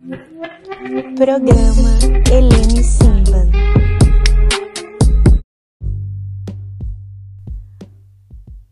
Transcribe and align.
Programa 0.00 1.98
Helene 2.32 2.82
Simban. 2.82 3.50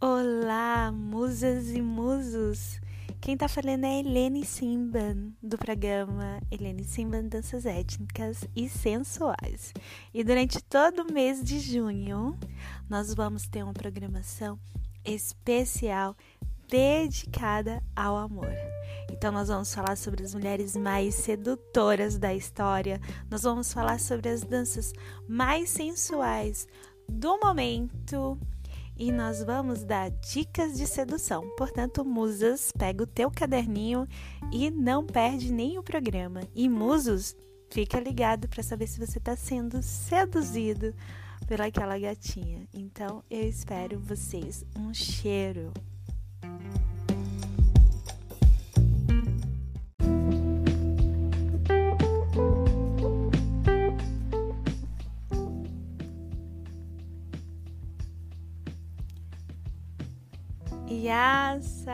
Olá, 0.00 0.90
musas 0.90 1.70
e 1.70 1.82
musos! 1.82 2.80
Quem 3.20 3.36
tá 3.36 3.46
falando 3.46 3.84
é 3.84 4.00
Helene 4.00 4.42
Simban, 4.42 5.34
do 5.42 5.58
programa 5.58 6.40
Helene 6.50 6.82
Simban 6.82 7.24
Danças 7.24 7.66
Étnicas 7.66 8.48
e 8.56 8.66
Sensuais. 8.66 9.74
E 10.14 10.24
durante 10.24 10.64
todo 10.64 11.02
o 11.02 11.12
mês 11.12 11.44
de 11.44 11.60
junho, 11.60 12.38
nós 12.88 13.12
vamos 13.12 13.46
ter 13.46 13.62
uma 13.62 13.74
programação 13.74 14.58
especial 15.04 16.16
dedicada 16.68 17.82
ao 17.96 18.16
amor. 18.16 18.52
Então, 19.10 19.32
nós 19.32 19.48
vamos 19.48 19.74
falar 19.74 19.96
sobre 19.96 20.24
as 20.24 20.34
mulheres 20.34 20.76
mais 20.76 21.14
sedutoras 21.14 22.18
da 22.18 22.34
história, 22.34 23.00
nós 23.30 23.42
vamos 23.42 23.72
falar 23.72 23.98
sobre 23.98 24.28
as 24.28 24.42
danças 24.42 24.92
mais 25.26 25.70
sensuais 25.70 26.66
do 27.08 27.38
momento 27.38 28.38
e 28.98 29.12
nós 29.12 29.42
vamos 29.42 29.84
dar 29.84 30.10
dicas 30.10 30.76
de 30.76 30.86
sedução. 30.86 31.48
Portanto, 31.56 32.04
musas, 32.04 32.72
pega 32.76 33.04
o 33.04 33.06
teu 33.06 33.30
caderninho 33.30 34.06
e 34.52 34.70
não 34.70 35.06
perde 35.06 35.52
nem 35.52 35.78
o 35.78 35.82
programa. 35.82 36.40
E 36.54 36.68
musos, 36.68 37.36
fica 37.70 38.00
ligado 38.00 38.48
para 38.48 38.62
saber 38.62 38.88
se 38.88 38.98
você 38.98 39.18
está 39.18 39.36
sendo 39.36 39.82
seduzido 39.82 40.92
pelaquela 41.46 41.98
gatinha. 41.98 42.66
Então, 42.74 43.22
eu 43.30 43.48
espero 43.48 44.00
vocês. 44.00 44.64
Um 44.76 44.92
cheiro. 44.92 45.72
Yassas! 60.90 61.88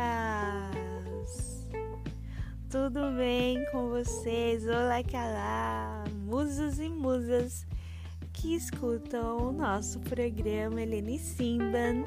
Tudo 2.71 3.13
bem 3.17 3.65
com 3.73 3.89
vocês? 3.89 4.65
Olá, 4.67 5.03
calá! 5.03 6.05
Musos 6.25 6.79
e 6.79 6.89
musas 6.89 7.67
que 8.33 8.55
escutam 8.55 9.49
o 9.49 9.53
nosso 9.53 9.99
programa 10.01 10.81
Helene 10.81 11.19
Simban, 11.19 12.05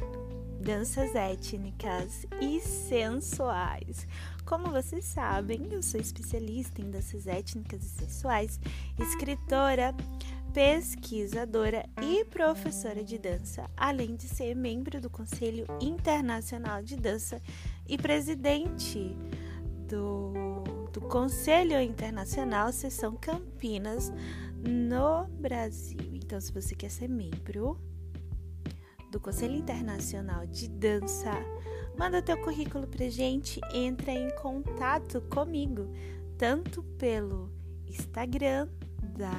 Danças 0.60 1.16
Étnicas 1.16 2.26
e 2.42 2.60
Sensuais. 2.60 4.08
Como 4.46 4.72
vocês 4.72 5.06
sabem, 5.06 5.68
eu 5.72 5.82
sou 5.82 6.00
especialista 6.00 6.82
em 6.82 6.90
danças 6.90 7.28
étnicas 7.28 7.84
e 7.84 7.90
sensuais, 7.90 8.60
escritora, 9.00 9.94
pesquisadora 10.54 11.88
e 12.02 12.26
professora 12.26 13.04
de 13.04 13.18
dança, 13.18 13.70
além 13.78 14.16
de 14.16 14.28
ser 14.28 14.56
membro 14.56 15.00
do 15.00 15.10
Conselho 15.10 15.66
Internacional 15.80 16.82
de 16.82 16.96
Dança 16.96 17.42
e 17.88 17.98
presidente 17.98 19.16
do, 19.88 20.34
do 20.92 21.02
Conselho 21.02 21.80
Internacional 21.80 22.72
Seção 22.74 23.16
Campinas 23.16 24.12
no 24.68 25.28
Brasil. 25.40 26.00
Então, 26.14 26.42
se 26.42 26.52
você 26.52 26.76
quer 26.76 26.90
ser 26.90 27.08
membro 27.08 27.80
do 29.12 29.20
Conselho 29.20 29.56
Internacional 29.56 30.46
de 30.46 30.70
Dança, 30.70 31.32
manda 31.98 32.22
teu 32.22 32.38
currículo 32.42 32.88
pra 32.88 33.10
gente, 33.10 33.60
entra 33.74 34.12
em 34.12 34.30
contato 34.42 35.22
comigo, 35.22 35.88
tanto 36.38 36.84
pelo 36.98 37.52
Instagram 37.88 38.68
da 39.18 39.32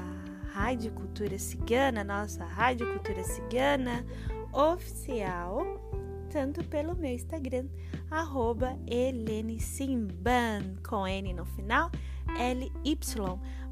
Rádio 0.52 0.92
Cultura 0.92 1.38
Cigana, 1.38 2.02
nossa 2.02 2.44
Rádio 2.44 2.92
Cultura 2.92 3.22
Cigana 3.22 4.04
oficial, 4.52 5.62
tanto 6.30 6.64
pelo 6.64 6.96
meu 6.96 7.12
Instagram, 7.12 7.66
arroba 8.10 8.78
Helene 8.86 9.60
Simban, 9.60 10.76
com 10.88 11.06
N 11.06 11.32
no 11.34 11.44
final, 11.44 11.90
L-Y, 12.38 12.98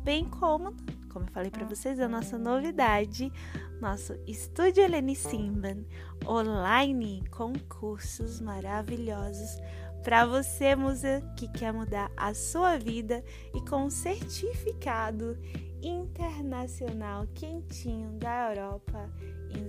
bem 0.05 0.25
como, 0.27 0.75
como 1.17 1.29
eu 1.29 1.33
falei 1.33 1.51
para 1.51 1.65
vocês, 1.65 1.99
a 1.99 2.07
nossa 2.07 2.37
novidade, 2.37 3.33
nosso 3.81 4.15
Estúdio 4.27 4.85
Helene 4.85 5.17
Simban, 5.17 5.79
online, 6.27 7.25
com 7.31 7.55
cursos 7.71 8.39
maravilhosos 8.39 9.59
para 10.05 10.27
você, 10.27 10.77
musa, 10.77 11.23
que 11.35 11.49
quer 11.49 11.73
mudar 11.73 12.13
a 12.19 12.35
sua 12.35 12.77
vida 12.77 13.25
e 13.55 13.63
com 13.63 13.87
um 13.87 13.91
certificado 13.91 15.39
internacional 15.83 17.27
quentinho 17.35 18.11
da 18.19 18.51
Europa, 18.51 19.11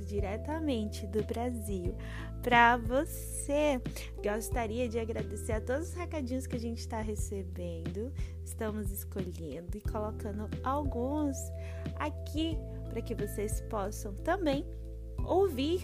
diretamente 0.06 1.06
do 1.08 1.24
Brasil 1.24 1.96
para 2.42 2.78
você. 2.78 3.82
Gostaria 4.24 4.88
de 4.88 5.00
agradecer 5.00 5.54
a 5.54 5.62
todos 5.62 5.90
os 5.90 5.94
recadinhos 5.94 6.48
que 6.48 6.56
a 6.56 6.60
gente 6.60 6.80
está 6.80 7.02
recebendo. 7.02 8.12
Estamos 8.44 8.92
escolhendo 8.92 9.78
e 9.78 9.82
colocando 9.82 10.50
alguns 10.64 11.38
aqui 11.96 12.58
para 12.90 13.02
que 13.02 13.16
vocês 13.16 13.62
possam 13.70 14.14
também 14.14 14.66
ouvir 15.26 15.82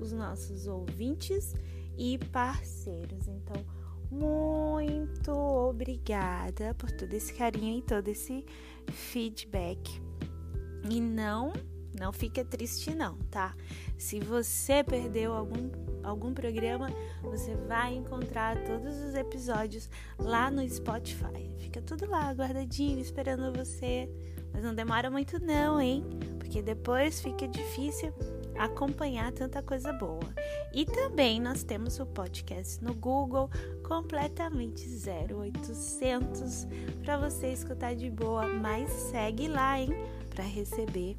os 0.00 0.12
nossos 0.12 0.66
ouvintes 0.66 1.54
e 1.96 2.18
parceiros. 2.32 3.28
Então, 3.28 3.64
muito 4.10 5.32
obrigada 5.32 6.74
por 6.74 6.90
todo 6.92 7.12
esse 7.12 7.32
carinho 7.34 7.78
e 7.78 7.82
todo 7.82 8.08
esse 8.08 8.44
feedback. 8.90 10.00
E 10.88 11.00
não, 11.00 11.52
não 11.98 12.12
fica 12.12 12.44
triste 12.44 12.94
não, 12.94 13.16
tá? 13.30 13.54
Se 13.98 14.20
você 14.20 14.84
perdeu 14.84 15.32
algum 15.32 15.70
algum 16.06 16.32
programa, 16.32 16.88
você 17.20 17.54
vai 17.66 17.94
encontrar 17.94 18.56
todos 18.64 18.96
os 18.96 19.14
episódios 19.14 19.90
lá 20.18 20.50
no 20.50 20.66
Spotify. 20.68 21.50
Fica 21.58 21.82
tudo 21.82 22.08
lá 22.08 22.32
guardadinho 22.32 23.00
esperando 23.00 23.52
você. 23.52 24.08
Mas 24.52 24.62
não 24.62 24.74
demora 24.74 25.10
muito 25.10 25.44
não, 25.44 25.80
hein? 25.80 26.04
Porque 26.38 26.62
depois 26.62 27.20
fica 27.20 27.46
difícil 27.48 28.14
acompanhar 28.56 29.32
tanta 29.32 29.62
coisa 29.62 29.92
boa. 29.92 30.32
E 30.72 30.86
também 30.86 31.40
nós 31.40 31.62
temos 31.62 31.98
o 31.98 32.06
podcast 32.06 32.82
no 32.82 32.94
Google 32.94 33.50
completamente 33.82 34.88
0800 34.88 36.66
para 37.02 37.18
você 37.18 37.48
escutar 37.48 37.94
de 37.94 38.10
boa, 38.10 38.46
mas 38.46 38.90
segue 38.90 39.48
lá, 39.48 39.78
hein, 39.78 39.90
para 40.30 40.44
receber 40.44 41.16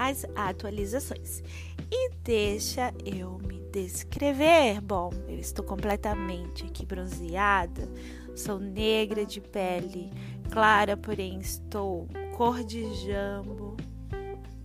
as 0.00 0.24
atualizações. 0.34 1.42
E 1.90 2.10
deixa 2.24 2.94
eu 3.04 3.38
me 3.38 3.60
descrever. 3.70 4.80
Bom, 4.80 5.10
eu 5.28 5.38
estou 5.38 5.62
completamente 5.62 6.64
aqui 6.64 6.86
bronzeada, 6.86 7.86
sou 8.34 8.58
negra 8.58 9.26
de 9.26 9.42
pele 9.42 10.10
clara, 10.50 10.96
porém 10.96 11.38
estou 11.38 12.08
cor 12.34 12.64
de 12.64 12.94
jambo 13.04 13.76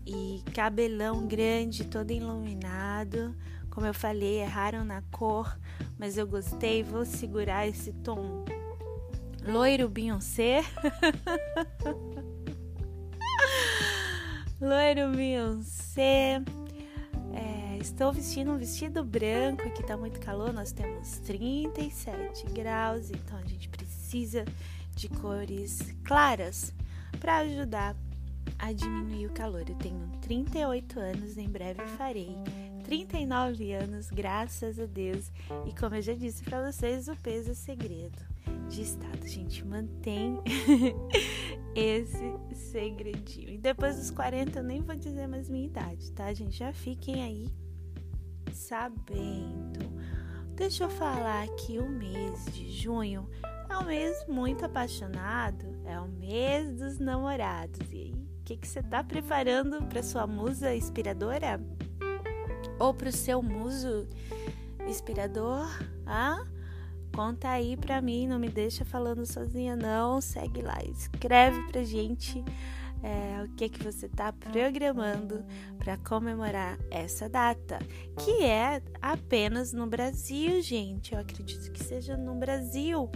e 0.05 0.41
cabelão 0.53 1.27
grande, 1.27 1.83
todo 1.83 2.11
iluminado. 2.11 3.35
Como 3.69 3.85
eu 3.85 3.93
falei, 3.93 4.39
erraram 4.39 4.85
na 4.85 5.01
cor, 5.11 5.59
mas 5.99 6.17
eu 6.17 6.25
gostei. 6.25 6.81
Vou 6.81 7.03
segurar 7.03 7.67
esse 7.67 7.91
tom 7.91 8.45
loiro 9.45 9.89
Beyoncé. 9.89 10.63
loiro 14.59 15.11
Beyoncé. 15.15 16.41
É, 17.33 17.77
estou 17.77 18.13
vestindo 18.13 18.51
um 18.51 18.57
vestido 18.57 19.03
branco, 19.03 19.63
aqui 19.63 19.83
tá 19.83 19.97
muito 19.97 20.19
calor, 20.19 20.53
nós 20.53 20.71
temos 20.71 21.17
37 21.19 22.45
graus, 22.53 23.11
então 23.11 23.37
a 23.37 23.45
gente 23.45 23.67
precisa 23.67 24.45
de 24.95 25.09
cores 25.09 25.93
claras 26.05 26.73
para 27.19 27.37
ajudar 27.39 27.95
a 28.57 28.71
diminuir 28.71 29.27
o 29.27 29.33
calor. 29.33 29.65
Eu 29.67 29.75
tenho 29.75 30.07
38 30.21 30.99
anos, 30.99 31.37
em 31.37 31.49
breve 31.49 31.85
farei 31.97 32.35
39 32.85 33.73
anos, 33.73 34.09
graças 34.09 34.79
a 34.79 34.85
Deus. 34.85 35.31
E 35.65 35.73
como 35.77 35.95
eu 35.95 36.01
já 36.01 36.13
disse 36.13 36.43
para 36.43 36.71
vocês, 36.71 37.07
o 37.07 37.15
peso 37.17 37.51
é 37.51 37.55
segredo 37.55 38.34
de 38.69 38.81
estado. 38.81 39.27
Gente 39.27 39.65
mantém 39.65 40.39
esse 41.75 42.33
segredinho. 42.53 43.49
E 43.49 43.57
depois 43.57 43.97
dos 43.97 44.11
40 44.11 44.59
eu 44.59 44.63
nem 44.63 44.81
vou 44.81 44.95
dizer 44.95 45.27
mais 45.27 45.49
minha 45.49 45.65
idade, 45.65 46.11
tá, 46.11 46.33
gente? 46.33 46.57
Já 46.57 46.73
fiquem 46.73 47.23
aí 47.23 47.47
sabendo. 48.51 49.93
Deixa 50.55 50.85
eu 50.85 50.89
falar 50.89 51.47
que 51.57 51.79
o 51.79 51.89
mês 51.89 52.45
de 52.53 52.71
junho 52.71 53.29
é 53.69 53.77
um 53.77 53.85
mês 53.85 54.25
muito 54.27 54.63
apaixonado, 54.63 55.65
é 55.83 55.99
o 55.99 56.07
mês 56.07 56.77
dos 56.77 56.97
namorados. 56.97 57.91
E 57.91 57.95
aí, 57.95 58.25
que, 58.45 58.55
que 58.55 58.67
você 58.67 58.79
está 58.79 59.03
preparando 59.03 59.83
para 59.87 60.03
sua 60.03 60.27
musa 60.27 60.73
inspiradora? 60.73 61.59
Ou 62.79 62.93
para 62.93 63.09
o 63.09 63.11
seu 63.11 63.41
muso 63.41 64.07
inspirador? 64.87 65.67
Ah? 66.05 66.45
Conta 67.15 67.47
aí 67.47 67.77
pra 67.77 68.01
mim, 68.01 68.27
não 68.27 68.37
me 68.37 68.49
deixa 68.49 68.83
falando 68.83 69.25
sozinha 69.25 69.73
não. 69.73 70.19
Segue 70.19 70.61
lá, 70.61 70.77
escreve 70.83 71.61
pra 71.71 71.81
gente 71.81 72.43
é, 73.01 73.41
o 73.41 73.55
que 73.55 73.69
que 73.69 73.81
você 73.81 74.09
tá 74.09 74.33
programando 74.33 75.45
para 75.77 75.95
comemorar 75.95 76.77
essa 76.91 77.29
data, 77.29 77.79
que 78.19 78.43
é 78.43 78.81
apenas 79.01 79.71
no 79.71 79.87
Brasil, 79.87 80.61
gente. 80.61 81.13
Eu 81.13 81.21
acredito 81.21 81.71
que 81.71 81.81
seja 81.81 82.17
no 82.17 82.35
Brasil 82.35 83.09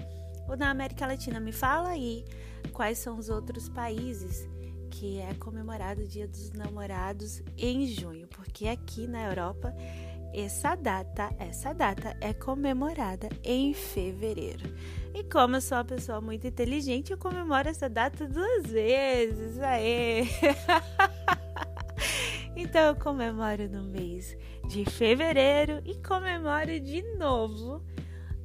ou 0.48 0.56
na 0.56 0.70
América 0.70 1.06
Latina. 1.06 1.38
Me 1.42 1.52
fala 1.52 1.90
aí 1.90 2.24
quais 2.72 3.00
são 3.00 3.18
os 3.18 3.28
outros 3.28 3.68
países 3.68 4.48
que 4.90 5.20
é 5.20 5.34
comemorado 5.34 6.02
o 6.04 6.08
Dia 6.08 6.28
dos 6.28 6.52
Namorados 6.52 7.44
em 7.58 7.86
junho, 7.86 8.28
porque 8.30 8.68
aqui 8.68 9.08
na 9.08 9.28
Europa 9.28 9.76
essa 10.34 10.76
data, 10.76 11.34
essa 11.40 11.74
data 11.74 12.16
é 12.22 12.34
comemorada 12.34 13.30
em 13.44 13.74
fevereiro. 13.74 14.74
E 15.14 15.24
como 15.24 15.56
eu 15.56 15.62
sou 15.62 15.78
uma 15.78 15.86
pessoa 15.86 16.22
muito 16.22 16.46
inteligente, 16.48 17.12
eu 17.12 17.18
comemoro 17.18 17.68
essa 17.68 17.90
data 17.90 18.28
duas 18.28 18.68
vezes. 18.68 19.60
Aê! 19.60 20.24
então 22.56 22.82
eu 22.82 22.96
comemoro 22.96 23.68
no 23.70 23.84
mês 23.84 24.38
de 24.68 24.86
fevereiro 24.86 25.82
e 25.86 25.96
comemoro 25.96 26.80
de 26.80 27.02
novo 27.18 27.84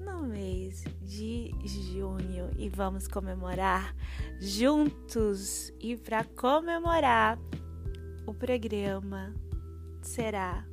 no 0.01 0.23
mês 0.23 0.85
de 1.03 1.53
junho. 1.65 2.51
E 2.57 2.69
vamos 2.69 3.07
comemorar 3.07 3.95
juntos. 4.41 5.73
E 5.81 5.97
para 5.97 6.25
comemorar, 6.25 7.39
o 8.27 8.33
programa 8.33 9.35
será 10.01 10.65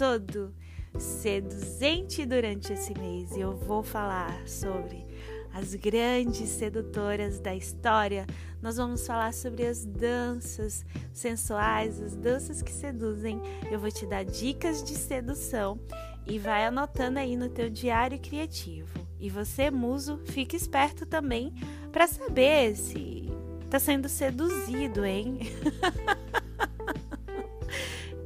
todo 0.00 0.54
seduzente 0.98 2.24
durante 2.24 2.72
esse 2.72 2.98
mês. 2.98 3.36
E 3.36 3.40
eu 3.40 3.54
vou 3.54 3.82
falar 3.82 4.48
sobre 4.48 5.06
as 5.52 5.74
grandes 5.74 6.48
sedutoras 6.48 7.38
da 7.38 7.54
história. 7.54 8.26
Nós 8.62 8.78
vamos 8.78 9.06
falar 9.06 9.34
sobre 9.34 9.66
as 9.66 9.84
danças 9.84 10.86
sensuais, 11.12 12.00
as 12.00 12.16
danças 12.16 12.62
que 12.62 12.72
seduzem. 12.72 13.42
Eu 13.70 13.78
vou 13.78 13.90
te 13.90 14.06
dar 14.06 14.24
dicas 14.24 14.82
de 14.82 14.94
sedução 14.94 15.78
e 16.26 16.38
vai 16.38 16.64
anotando 16.64 17.18
aí 17.18 17.36
no 17.36 17.50
teu 17.50 17.68
diário 17.68 18.18
criativo. 18.18 19.06
E 19.18 19.28
você, 19.28 19.70
muso, 19.70 20.18
fique 20.24 20.56
esperto 20.56 21.04
também 21.04 21.52
para 21.92 22.06
saber 22.06 22.74
se 22.74 23.30
tá 23.68 23.78
sendo 23.78 24.08
seduzido, 24.08 25.04
hein? 25.04 25.40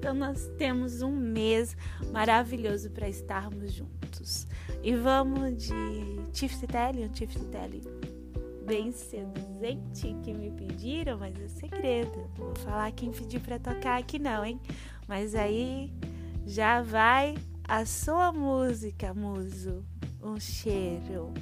Então 0.05 0.13
nós 0.13 0.51
temos 0.59 1.01
um 1.01 1.17
mês 1.17 1.75
maravilhoso 2.13 2.91
para 2.91 3.09
estarmos 3.09 3.73
juntos. 3.73 4.47
E 4.83 4.95
vamos 4.95 5.57
de 5.57 5.75
Tiftelli, 6.31 7.07
um 7.07 7.09
Tiftelli 7.09 7.81
bem 8.67 8.93
seduzente 8.93 10.15
que 10.23 10.35
me 10.35 10.51
pediram, 10.51 11.17
mas 11.17 11.35
é 11.41 11.49
segredo. 11.49 12.29
Não 12.39 12.49
vou 12.49 12.55
falar 12.57 12.93
quem 12.93 13.13
pediu 13.13 13.41
para 13.41 13.59
tocar 13.59 13.99
aqui 13.99 14.19
não, 14.19 14.45
hein? 14.45 14.61
Mas 15.09 15.35
aí 15.35 15.91
já 16.45 16.83
vai 16.83 17.35
a 17.67 17.87
sua 17.87 18.31
música, 18.31 19.15
muso. 19.15 19.83
Um 20.23 20.39
cheiro. 20.39 21.33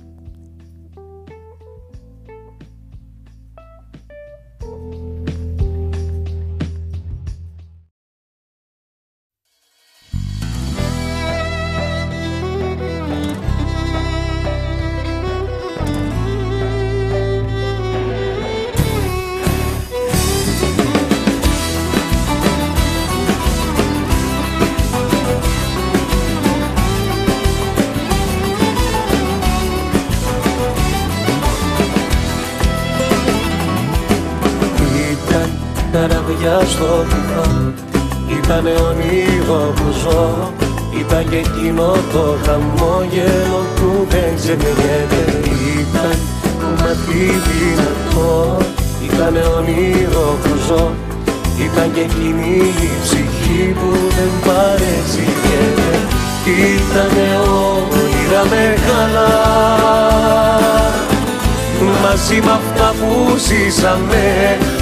Μαζί 62.14 62.41
με 62.41 62.53
αυτά 62.61 62.94
που 62.99 63.37
ζήσαμε 63.47 64.25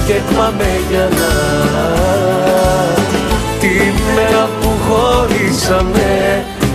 και 0.07 0.17
πάμε 0.37 0.69
για 0.91 1.07
να. 1.19 1.31
Τη 3.61 3.75
μέρα 4.15 4.45
που 4.61 4.71
χωρίσαμε 4.85 6.11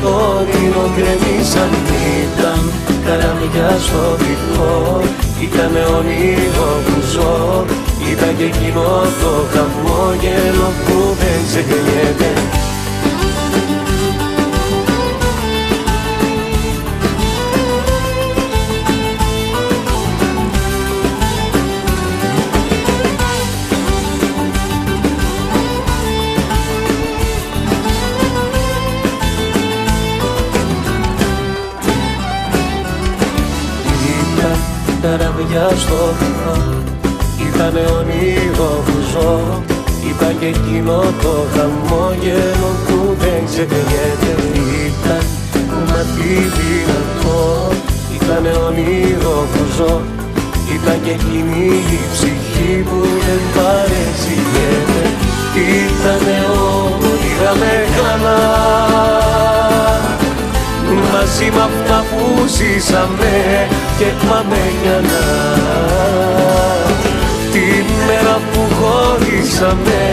το 0.02 0.10
όνειρο 0.38 0.86
γκρεμίσαν 0.94 1.72
ήταν 2.24 2.60
καραμιά 3.06 3.69
στο 3.86 4.04
δικό 4.22 5.02
Ήτανε 5.42 5.84
όνειρο 5.98 6.72
που 6.86 6.96
ζω 7.13 7.66
Ήταν 8.12 8.38
και 8.38 8.44
εκείνο 8.44 8.86
το 9.22 9.31
χαμόγελο 9.54 10.68
που 10.86 10.98
δεν 11.19 11.40
ξεχνιέται 11.48 12.30
καραβιά 35.56 35.78
στο 35.78 36.00
βυθό 36.19 36.57
Ήτανε 37.48 37.84
όνειρο 38.00 38.72
που 38.86 38.96
ζω 39.12 39.31
Ήταν 40.12 40.40
και 40.40 40.45
εκείνο 40.45 40.97
το 41.24 41.33
χαμόγελο 41.54 42.71
που 42.85 42.97
δεν 43.21 43.42
ξεχνιέται 43.50 44.31
Ήταν 44.88 45.24
κομμάτι 45.71 46.30
δυνατό 46.56 47.42
Ήτανε 48.16 48.52
όνειρο 48.68 49.38
που 49.52 49.64
ζω 49.78 50.02
Ήταν 50.76 50.97
και 51.04 51.09
εκείνη 51.09 51.66
η 51.97 52.00
ψυχή 52.14 52.74
που 52.88 53.00
δεν 53.26 53.42
παρεξηγέται. 53.56 55.02
Ήτανε 55.56 56.38
όνειρα 56.64 57.52
μεγάλα 57.64 59.55
μαζί 61.13 61.47
με 61.56 61.61
αυτά 61.69 61.97
που 62.09 62.23
ζήσαμε 62.56 63.33
και 63.97 64.09
πάμε 64.27 64.61
για 64.81 64.99
να. 65.09 65.23
Τη 67.54 67.68
μέρα 68.07 68.35
που 68.49 68.61
χωρίσαμε 68.77 70.04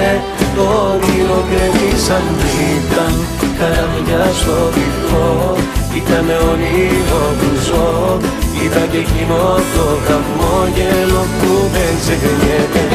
το 0.57 0.63
όνειρο 0.93 1.41
γκρεμίσαν 1.49 2.27
ήταν. 2.75 3.15
Καραμιά 3.59 4.25
στο 4.41 4.57
βυθό 4.75 5.57
ήταν 6.01 6.27
όνειρο 6.51 7.25
που 7.39 7.51
ζω. 7.67 8.19
Ήταν 8.67 8.91
και 8.91 8.99
εκείνο 9.05 9.41
το 9.75 9.87
χαμόγελο 10.07 11.23
που 11.39 11.51
δεν 11.75 11.93
ξεχνιέται 12.01 12.92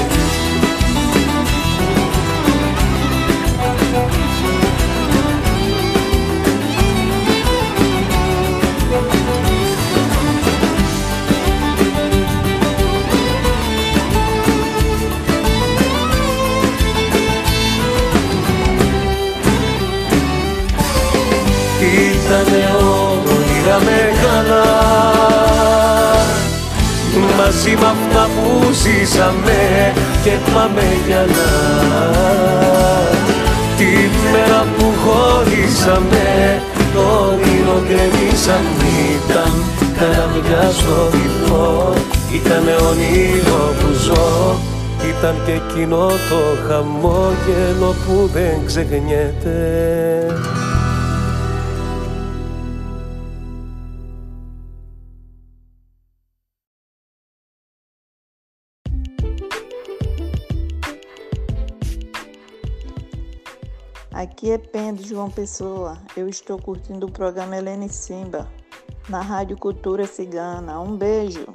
με 27.79 27.87
αυτά 27.95 28.23
που 28.35 28.71
ζήσαμε 28.81 29.59
και 30.23 30.33
πάμε 30.53 30.85
για 31.07 31.25
να. 31.35 31.49
Τη 33.77 33.91
μέρα 34.31 34.61
που 34.77 34.85
χωρίσαμε 35.03 36.61
το 36.93 37.01
όνειρο 37.29 37.77
γκρεμίσαν 37.85 38.65
ήταν 39.15 39.51
καράβια 39.97 40.71
στο 40.71 41.09
βυθό 41.11 41.93
Ήτανε 42.33 42.75
όνειρο 42.89 43.73
που 43.79 43.93
ζω. 43.93 44.55
Ήταν 45.17 45.35
και 45.45 45.51
εκείνο 45.51 46.07
το 46.07 46.67
χαμόγελο 46.67 47.95
που 48.05 48.29
δεν 48.33 48.65
ξεχνιέται 48.65 49.55
Aqui 64.17 64.49
é 64.49 64.57
Pendo 64.57 65.05
João 65.05 65.29
Pessoa. 65.29 65.95
Eu 66.15 66.27
estou 66.27 66.59
curtindo 66.59 67.05
o 67.05 67.11
programa 67.11 67.55
Helene 67.55 67.87
Simba 67.87 68.51
na 69.07 69.21
Rádio 69.21 69.55
Cultura 69.55 70.07
Cigana. 70.07 70.81
Um 70.81 70.97
beijo. 70.97 71.45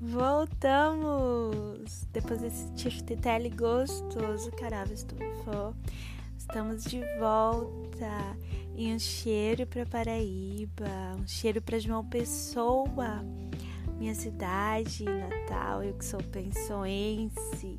Voltamos! 0.00 1.28
Depois 2.12 2.40
desse 2.40 2.72
tiftetele 2.72 3.50
gostoso, 3.50 4.50
carava 4.58 4.92
estufou. 4.92 5.72
Estamos 6.36 6.82
de 6.82 7.04
volta 7.20 8.34
e 8.76 8.92
um 8.92 8.98
cheiro 8.98 9.66
para 9.66 9.86
Paraíba, 9.86 11.16
um 11.18 11.26
cheiro 11.26 11.62
para 11.62 11.78
João 11.78 12.04
Pessoa, 12.04 13.24
minha 13.98 14.14
cidade 14.14 15.04
natal, 15.04 15.82
eu 15.84 15.94
que 15.94 16.04
sou 16.04 16.20
pensoense, 16.20 17.78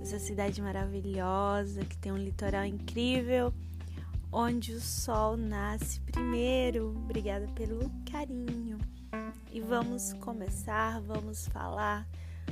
essa 0.00 0.18
cidade 0.18 0.60
maravilhosa 0.60 1.84
que 1.84 1.96
tem 1.96 2.12
um 2.12 2.18
litoral 2.18 2.66
incrível, 2.66 3.52
onde 4.30 4.72
o 4.72 4.80
sol 4.80 5.36
nasce 5.36 6.00
primeiro. 6.00 6.90
Obrigada 6.90 7.48
pelo 7.48 7.90
carinho. 8.10 8.78
E 9.50 9.60
vamos 9.60 10.12
começar, 10.14 11.00
vamos 11.00 11.48
falar 11.48 12.06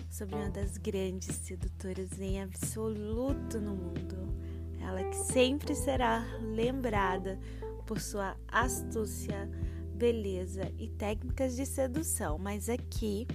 sobre 0.09 0.37
uma 0.37 0.49
das 0.49 0.79
grandes 0.79 1.37
sedutoras 1.37 2.19
em 2.19 2.41
absoluto 2.41 3.61
no 3.61 3.75
mundo. 3.75 4.35
Ela 4.81 5.05
que 5.05 5.17
sempre 5.17 5.75
será 5.75 6.25
lembrada 6.41 7.39
por 7.87 8.01
sua 8.01 8.37
astúcia, 8.49 9.49
beleza 9.95 10.71
e 10.79 10.89
técnicas 10.89 11.57
de 11.57 11.67
sedução, 11.67 12.39
mas 12.39 12.69
aqui 12.69 13.27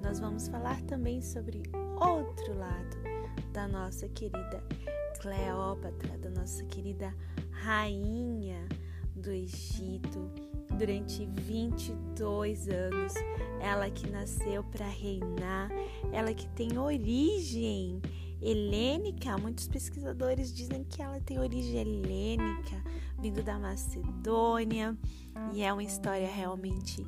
nós 0.00 0.18
vamos 0.18 0.48
falar 0.48 0.80
também 0.82 1.20
sobre 1.22 1.62
outro 2.00 2.58
lado 2.58 2.96
da 3.52 3.68
nossa 3.68 4.08
querida 4.08 4.62
Cleópatra, 5.20 6.18
da 6.18 6.30
nossa 6.30 6.64
querida 6.64 7.14
rainha 7.50 8.66
do 9.14 9.30
Egito 9.30 10.30
durante 10.76 11.26
22 11.26 12.68
anos. 12.68 13.14
Ela 13.60 13.88
que 13.90 14.10
nasceu 14.10 14.64
para 14.64 14.88
reinar, 14.88 15.70
ela 16.12 16.34
que 16.34 16.48
tem 16.48 16.76
origem 16.78 18.00
helênica. 18.40 19.38
Muitos 19.38 19.68
pesquisadores 19.68 20.52
dizem 20.52 20.82
que 20.84 21.00
ela 21.00 21.20
tem 21.20 21.38
origem 21.38 21.80
helênica, 21.80 22.82
vindo 23.22 23.40
da 23.40 23.56
Macedônia, 23.56 24.98
e 25.52 25.62
é 25.62 25.72
uma 25.72 25.84
história 25.84 26.26
realmente 26.26 27.06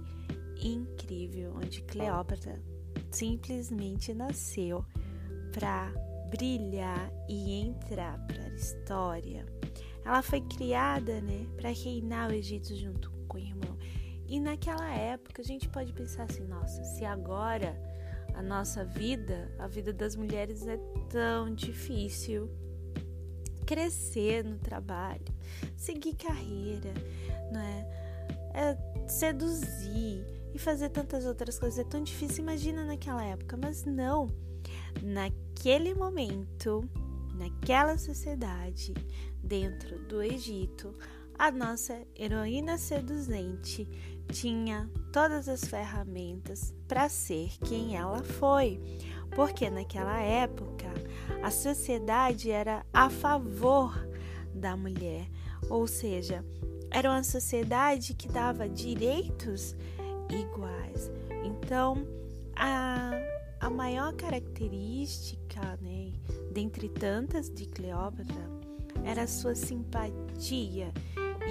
incrível, 0.56 1.52
onde 1.56 1.82
Cleópatra 1.82 2.62
simplesmente 3.10 4.14
nasceu 4.14 4.84
para 5.52 5.92
brilhar 6.30 7.10
e 7.28 7.54
entrar 7.54 8.16
para 8.28 8.44
a 8.44 8.54
história. 8.54 9.44
Ela 10.04 10.22
foi 10.22 10.40
criada, 10.40 11.20
né, 11.20 11.48
para 11.56 11.70
reinar 11.70 12.30
o 12.30 12.32
Egito 12.32 12.76
junto 12.76 13.10
com 13.26 13.36
o 13.36 13.40
irmão. 13.40 13.76
E 14.28 14.38
naquela 14.38 14.94
época 14.94 15.42
a 15.42 15.44
gente 15.44 15.68
pode 15.68 15.92
pensar 15.92 16.24
assim, 16.24 16.44
nossa, 16.44 16.82
se 16.84 17.04
agora 17.04 17.76
a 18.34 18.42
nossa 18.42 18.84
vida, 18.84 19.52
a 19.58 19.66
vida 19.66 19.92
das 19.92 20.14
mulheres 20.14 20.64
é 20.66 20.76
tão 21.08 21.52
difícil, 21.52 22.48
crescer 23.66 24.44
no 24.44 24.58
trabalho, 24.58 25.33
seguir 25.76 26.14
carreira, 26.14 26.92
não 27.52 27.60
é? 27.60 27.86
é 28.54 29.08
seduzir 29.08 30.24
e 30.54 30.58
fazer 30.58 30.88
tantas 30.90 31.24
outras 31.24 31.58
coisas 31.58 31.78
é 31.78 31.84
tão 31.84 32.02
difícil. 32.02 32.42
Imagina 32.42 32.84
naquela 32.84 33.24
época, 33.24 33.56
mas 33.56 33.84
não. 33.84 34.30
Naquele 35.02 35.94
momento, 35.94 36.88
naquela 37.34 37.98
sociedade, 37.98 38.94
dentro 39.42 39.98
do 40.06 40.22
Egito, 40.22 40.94
a 41.36 41.50
nossa 41.50 42.00
heroína 42.16 42.78
seduzente 42.78 43.88
tinha 44.30 44.88
todas 45.12 45.48
as 45.48 45.64
ferramentas 45.64 46.72
para 46.86 47.08
ser 47.08 47.50
quem 47.58 47.96
ela 47.96 48.22
foi 48.22 48.80
porque 49.34 49.68
naquela 49.68 50.20
época 50.20 50.86
a 51.42 51.50
sociedade 51.50 52.50
era 52.50 52.84
a 52.92 53.10
favor 53.10 53.92
da 54.54 54.76
mulher, 54.76 55.28
ou 55.70 55.86
seja, 55.86 56.44
era 56.90 57.10
uma 57.10 57.24
sociedade 57.24 58.14
que 58.14 58.28
dava 58.28 58.68
direitos 58.68 59.74
iguais. 60.30 61.10
Então, 61.44 62.06
a, 62.54 63.12
a 63.60 63.70
maior 63.70 64.12
característica, 64.14 65.78
né, 65.82 66.12
dentre 66.52 66.88
tantas 66.88 67.50
de 67.50 67.66
Cleópatra, 67.66 68.48
era 69.04 69.22
a 69.24 69.26
sua 69.26 69.54
simpatia 69.54 70.92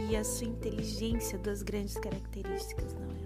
e 0.10 0.15
a 0.15 0.24
sua 0.24 0.48
inteligência, 0.48 1.38
duas 1.38 1.62
grandes 1.62 1.96
características, 1.96 2.93
não 2.93 3.10
é? 3.12 3.24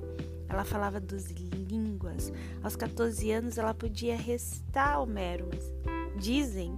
Ela 0.49 0.63
falava 0.63 0.99
dos 0.99 1.25
línguas. 1.27 2.31
Aos 2.63 2.75
14 2.75 3.31
anos 3.31 3.57
ela 3.57 3.73
podia 3.73 4.15
restar 4.15 5.01
Homero, 5.01 5.47
mas 5.51 5.71
dizem 6.17 6.77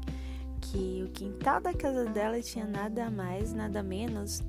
que 0.62 1.04
o 1.06 1.10
quintal 1.10 1.60
da 1.60 1.74
casa 1.74 2.06
dela 2.06 2.42
tinha 2.42 2.66
nada 2.66 3.10
mais, 3.10 3.54
nada 3.54 3.82
menos 3.84 4.42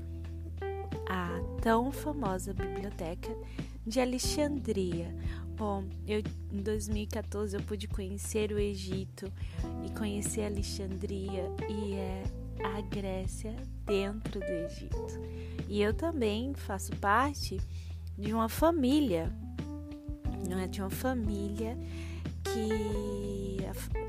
a 1.09 1.29
tão 1.61 1.91
famosa 1.91 2.53
biblioteca 2.53 3.35
de 3.87 4.01
Alexandria. 4.01 5.15
Bom, 5.57 5.85
eu 6.07 6.23
em 6.53 6.63
2014 6.63 7.57
eu 7.57 7.63
pude 7.63 7.87
conhecer 7.89 8.53
o 8.53 8.59
Egito 8.59 9.31
e 9.85 9.91
conhecer 9.91 10.45
Alexandria 10.45 11.45
e 11.69 11.95
é 11.95 12.23
a 12.65 12.81
Grécia 12.81 13.55
dentro 13.85 14.41
do 14.41 14.47
Egito. 14.47 15.07
E 15.69 15.83
eu 15.83 15.93
também 15.93 16.55
faço 16.55 16.95
parte 16.97 17.61
de 18.17 18.33
uma 18.33 18.49
família, 18.49 19.33
não 20.49 20.59
é? 20.59 20.67
De 20.67 20.81
uma 20.81 20.91
família 20.91 21.77
que 22.45 23.59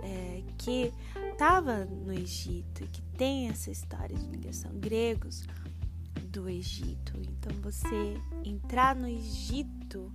é, 0.04 0.44
que 0.58 0.94
estava 1.42 1.86
no 1.86 2.14
Egito 2.14 2.84
e 2.84 2.88
que 2.88 3.02
tem 3.18 3.50
essa 3.50 3.72
história 3.72 4.16
de 4.16 4.28
ligação 4.28 4.72
gregos 4.76 5.42
do 6.28 6.48
Egito. 6.48 7.14
Então 7.18 7.52
você 7.64 8.14
entrar 8.46 8.96
no 8.96 9.08
Egito 9.08 10.12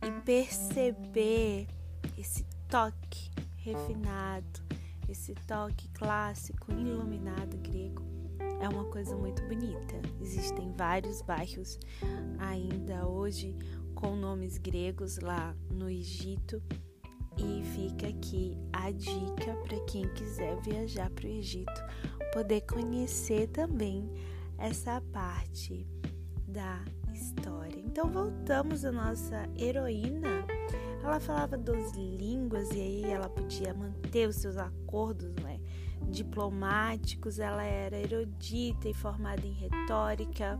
e 0.00 0.20
perceber 0.20 1.66
esse 2.16 2.46
toque 2.68 3.28
refinado, 3.56 4.62
esse 5.08 5.34
toque 5.48 5.88
clássico, 5.88 6.70
iluminado 6.70 7.56
grego 7.58 8.04
é 8.60 8.68
uma 8.68 8.84
coisa 8.84 9.16
muito 9.16 9.42
bonita. 9.48 10.00
Existem 10.20 10.72
vários 10.76 11.22
bairros 11.22 11.76
ainda 12.38 13.04
hoje 13.08 13.56
com 13.96 14.14
nomes 14.14 14.58
gregos 14.58 15.18
lá 15.18 15.56
no 15.72 15.90
Egito. 15.90 16.62
E 17.36 17.62
fica 17.74 18.08
aqui 18.08 18.56
a 18.72 18.90
dica 18.90 19.54
para 19.66 19.80
quem 19.86 20.08
quiser 20.14 20.60
viajar 20.60 21.10
para 21.10 21.26
o 21.26 21.28
Egito, 21.28 21.82
poder 22.32 22.60
conhecer 22.62 23.48
também 23.48 24.10
essa 24.58 25.00
parte 25.12 25.86
da 26.46 26.84
história. 27.12 27.80
Então 27.80 28.10
voltamos 28.10 28.84
à 28.84 28.92
nossa 28.92 29.48
heroína. 29.56 30.46
Ela 31.02 31.18
falava 31.18 31.58
12 31.58 31.98
línguas 32.00 32.70
e 32.70 32.80
aí 32.80 33.04
ela 33.04 33.28
podia 33.28 33.74
manter 33.74 34.28
os 34.28 34.36
seus 34.36 34.56
acordos, 34.56 35.34
não 35.40 35.48
é? 35.48 35.58
diplomáticos, 36.10 37.38
ela 37.38 37.62
era 37.62 37.96
erudita 37.96 38.88
e 38.88 38.94
formada 38.94 39.46
em 39.46 39.52
retórica. 39.52 40.58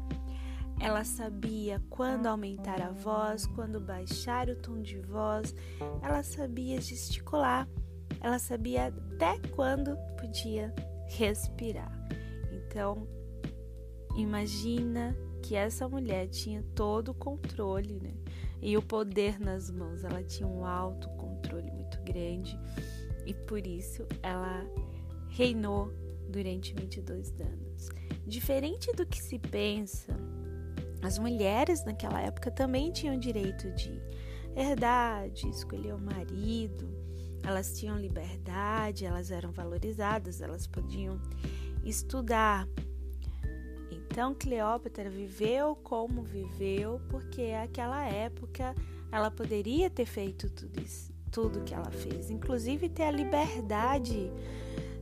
Ela 0.83 1.05
sabia 1.05 1.81
quando 1.89 2.27
aumentar 2.27 2.83
a 2.83 2.91
voz, 2.91 3.47
quando 3.47 3.81
baixar 3.81 4.49
o 4.49 4.57
tom 4.57 4.83
de 4.83 4.99
voz, 4.99 5.55
ela 6.03 6.25
sabia 6.25 6.81
gesticular, 6.81 7.69
ela 8.21 8.37
sabia 8.41 8.89
até 8.89 9.39
quando 9.51 9.97
podia 10.21 10.75
respirar. 11.07 11.93
Então, 12.51 13.07
imagina 14.17 15.17
que 15.41 15.55
essa 15.55 15.89
mulher 15.89 16.27
tinha 16.27 16.65
todo 16.75 17.13
o 17.13 17.15
controle 17.15 18.01
né? 18.01 18.15
e 18.61 18.77
o 18.77 18.83
poder 18.83 19.39
nas 19.39 19.71
mãos, 19.71 20.03
ela 20.03 20.25
tinha 20.25 20.49
um 20.49 20.67
autocontrole 20.67 21.71
muito 21.71 22.03
grande 22.03 22.59
e 23.25 23.33
por 23.33 23.65
isso 23.65 24.05
ela 24.21 24.67
reinou 25.29 25.93
durante 26.29 26.75
22 26.75 27.41
anos. 27.41 27.89
Diferente 28.27 28.93
do 28.93 29.07
que 29.07 29.23
se 29.23 29.39
pensa, 29.39 30.17
as 31.03 31.19
mulheres 31.19 31.85
naquela 31.85 32.21
época 32.21 32.51
também 32.51 32.93
tinham 32.93 33.19
direito 33.19 33.71
de 33.73 34.01
herdar, 34.55 35.29
de 35.31 35.49
escolher 35.49 35.95
o 35.95 35.99
marido, 35.99 36.89
elas 37.43 37.77
tinham 37.77 37.99
liberdade, 37.99 39.05
elas 39.05 39.31
eram 39.31 39.51
valorizadas, 39.51 40.41
elas 40.41 40.67
podiam 40.67 41.21
estudar. 41.85 42.69
Então 43.91 44.35
Cleópatra 44.35 45.11
viveu 45.11 45.75
como 45.75 46.23
viveu, 46.23 47.01
porque 47.09 47.53
naquela 47.53 48.05
época 48.05 48.75
ela 49.11 49.31
poderia 49.31 49.91
ter 49.91 50.07
feito 50.07 50.49
tudo 50.51 50.81
isso, 50.81 51.13
tudo 51.31 51.65
que 51.65 51.75
ela 51.75 51.91
fez, 51.91 52.31
inclusive 52.31 52.89
ter 52.89 53.05
a 53.05 53.11
liberdade 53.11 54.31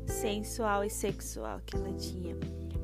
sensual 0.07 0.85
e 0.85 0.91
sexual 0.91 1.61
que 1.65 1.77
ela 1.77 1.93
tinha. 1.93 2.37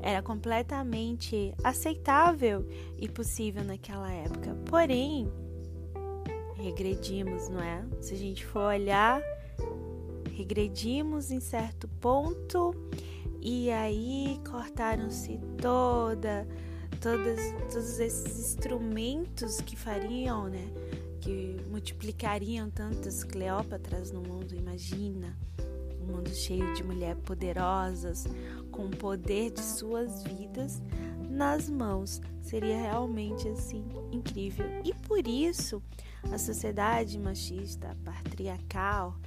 Era 0.07 0.21
completamente 0.21 1.53
aceitável 1.61 2.65
e 2.97 3.09
possível 3.09 3.61
naquela 3.61 4.09
época. 4.09 4.55
Porém, 4.69 5.29
regredimos, 6.55 7.49
não 7.49 7.59
é? 7.59 7.83
Se 7.99 8.13
a 8.13 8.17
gente 8.17 8.45
for 8.45 8.73
olhar, 8.73 9.21
regredimos 10.33 11.29
em 11.29 11.41
certo 11.41 11.89
ponto 11.99 12.73
e 13.41 13.69
aí 13.69 14.39
cortaram-se 14.49 15.37
toda 15.61 16.47
todas 17.01 17.37
todos 17.69 17.99
esses 17.99 18.39
instrumentos 18.39 19.59
que 19.59 19.75
fariam, 19.75 20.47
né, 20.47 20.69
que 21.19 21.57
multiplicariam 21.69 22.69
tantas 22.69 23.25
Cleópatras 23.25 24.13
no 24.13 24.21
mundo, 24.21 24.55
imagina 24.55 25.37
um 26.01 26.15
mundo 26.15 26.29
cheio 26.29 26.73
de 26.73 26.83
mulheres 26.83 27.21
poderosas, 27.25 28.25
com 28.77 28.85
o 28.85 28.95
poder 28.95 29.49
de 29.51 29.61
suas 29.61 30.23
vidas 30.23 30.83
nas 31.27 31.67
mãos. 31.67 32.21
Seria 32.41 32.77
realmente 32.77 33.49
assim 33.49 33.83
incrível. 34.11 34.67
E 34.85 34.93
por 34.93 35.27
isso, 35.27 35.81
a 36.31 36.37
sociedade 36.37 37.19
machista, 37.19 37.97
patriarcal, 38.05 39.17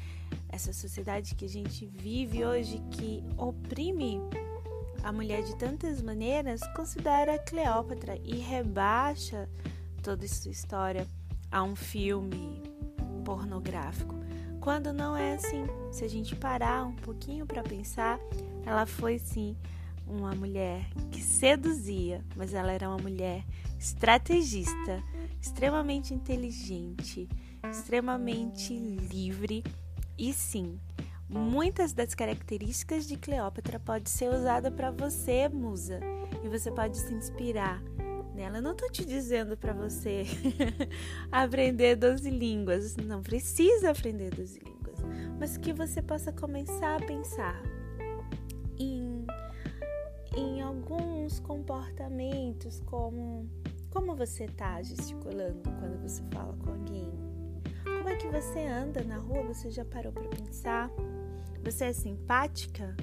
essa 0.49 0.73
sociedade 0.73 1.35
que 1.35 1.45
a 1.45 1.49
gente 1.49 1.85
vive 1.85 2.45
hoje 2.45 2.81
que 2.93 3.25
oprime 3.37 4.21
a 5.03 5.11
mulher 5.13 5.43
de 5.43 5.57
tantas 5.57 6.01
maneiras, 6.01 6.61
considera 6.75 7.39
Cleópatra 7.39 8.19
e 8.23 8.37
rebaixa 8.37 9.49
toda 10.03 10.25
essa 10.25 10.49
história 10.49 11.07
a 11.51 11.63
um 11.63 11.75
filme 11.75 12.63
pornográfico. 13.25 14.15
Quando 14.61 14.93
não 14.93 15.17
é 15.17 15.35
assim, 15.35 15.65
se 15.91 16.05
a 16.05 16.09
gente 16.09 16.37
parar 16.37 16.87
um 16.87 16.95
pouquinho 16.95 17.47
para 17.47 17.63
pensar, 17.63 18.21
ela 18.65 18.87
foi 18.87 19.19
sim 19.19 19.57
uma 20.07 20.35
mulher 20.35 20.89
que 21.11 21.23
seduzia, 21.23 22.25
mas 22.37 22.53
ela 22.53 22.73
era 22.73 22.89
uma 22.89 22.99
mulher 22.99 23.45
estrategista, 23.79 25.03
extremamente 25.41 26.13
inteligente, 26.13 27.29
extremamente 27.71 28.75
livre. 28.75 29.65
E 30.19 30.33
sim, 30.33 30.79
muitas 31.29 31.93
das 31.93 32.15
características 32.15 33.07
de 33.07 33.17
Cleópatra 33.17 33.79
pode 33.79 34.11
ser 34.11 34.31
usada 34.31 34.71
para 34.71 34.91
você, 34.91 35.49
musa, 35.49 36.01
e 36.45 36.49
você 36.49 36.71
pode 36.71 36.99
se 36.99 37.15
inspirar 37.15 37.81
nela. 38.35 38.59
Eu 38.59 38.63
não 38.63 38.75
tô 38.75 38.91
te 38.91 39.05
dizendo 39.05 39.57
para 39.57 39.73
você 39.73 40.25
aprender 41.31 41.97
12 41.97 42.29
línguas, 42.29 42.97
não 42.97 43.23
precisa 43.23 43.91
aprender 43.91 44.35
12 44.35 44.59
línguas, 44.59 44.99
mas 45.39 45.57
que 45.57 45.73
você 45.73 46.03
possa 46.03 46.33
começar 46.33 46.97
a 46.97 47.07
pensar 47.07 47.80
em 48.83 49.27
em 50.37 50.63
alguns 50.63 51.41
comportamentos 51.41 52.81
como 52.87 53.49
como 53.91 54.15
você 54.15 54.47
tá 54.47 54.81
gesticulando 54.83 55.63
quando 55.81 56.01
você 56.01 56.23
fala 56.31 56.57
com 56.57 56.71
alguém 56.71 57.31
como 58.01 58.09
é 58.09 58.17
que 58.17 58.29
você 58.29 58.61
anda 58.67 59.05
na 59.05 59.19
rua? 59.19 59.43
Você 59.45 59.71
já 59.71 59.85
parou 59.85 60.11
para 60.11 60.27
pensar? 60.29 60.91
Você 61.63 61.85
é 61.85 61.93
simpática 61.93 62.97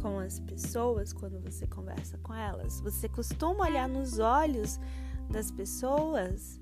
com 0.00 0.18
as 0.18 0.40
pessoas 0.40 1.12
quando 1.12 1.38
você 1.38 1.66
conversa 1.66 2.16
com 2.16 2.34
elas? 2.34 2.80
Você 2.80 3.10
costuma 3.10 3.66
olhar 3.66 3.86
nos 3.86 4.18
olhos 4.18 4.80
das 5.28 5.50
pessoas? 5.50 6.58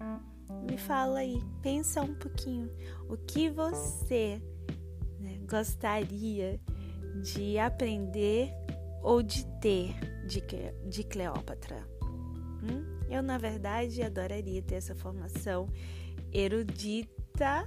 Me 0.69 0.77
fala 0.77 1.21
aí, 1.21 1.41
pensa 1.63 2.03
um 2.03 2.13
pouquinho. 2.13 2.69
O 3.09 3.17
que 3.17 3.49
você 3.49 4.43
né, 5.21 5.39
gostaria 5.49 6.61
de 7.23 7.59
aprender 7.59 8.53
ou 9.03 9.23
de 9.23 9.47
ter 9.61 9.95
de, 10.27 10.43
de 10.89 11.05
Cleópatra? 11.05 11.87
Hum? 12.63 12.85
Eu, 13.09 13.23
na 13.23 13.39
verdade, 13.39 14.03
adoraria 14.03 14.63
ter 14.63 14.77
essa 14.77 14.95
formação 14.95 15.69
erudita 16.33 17.67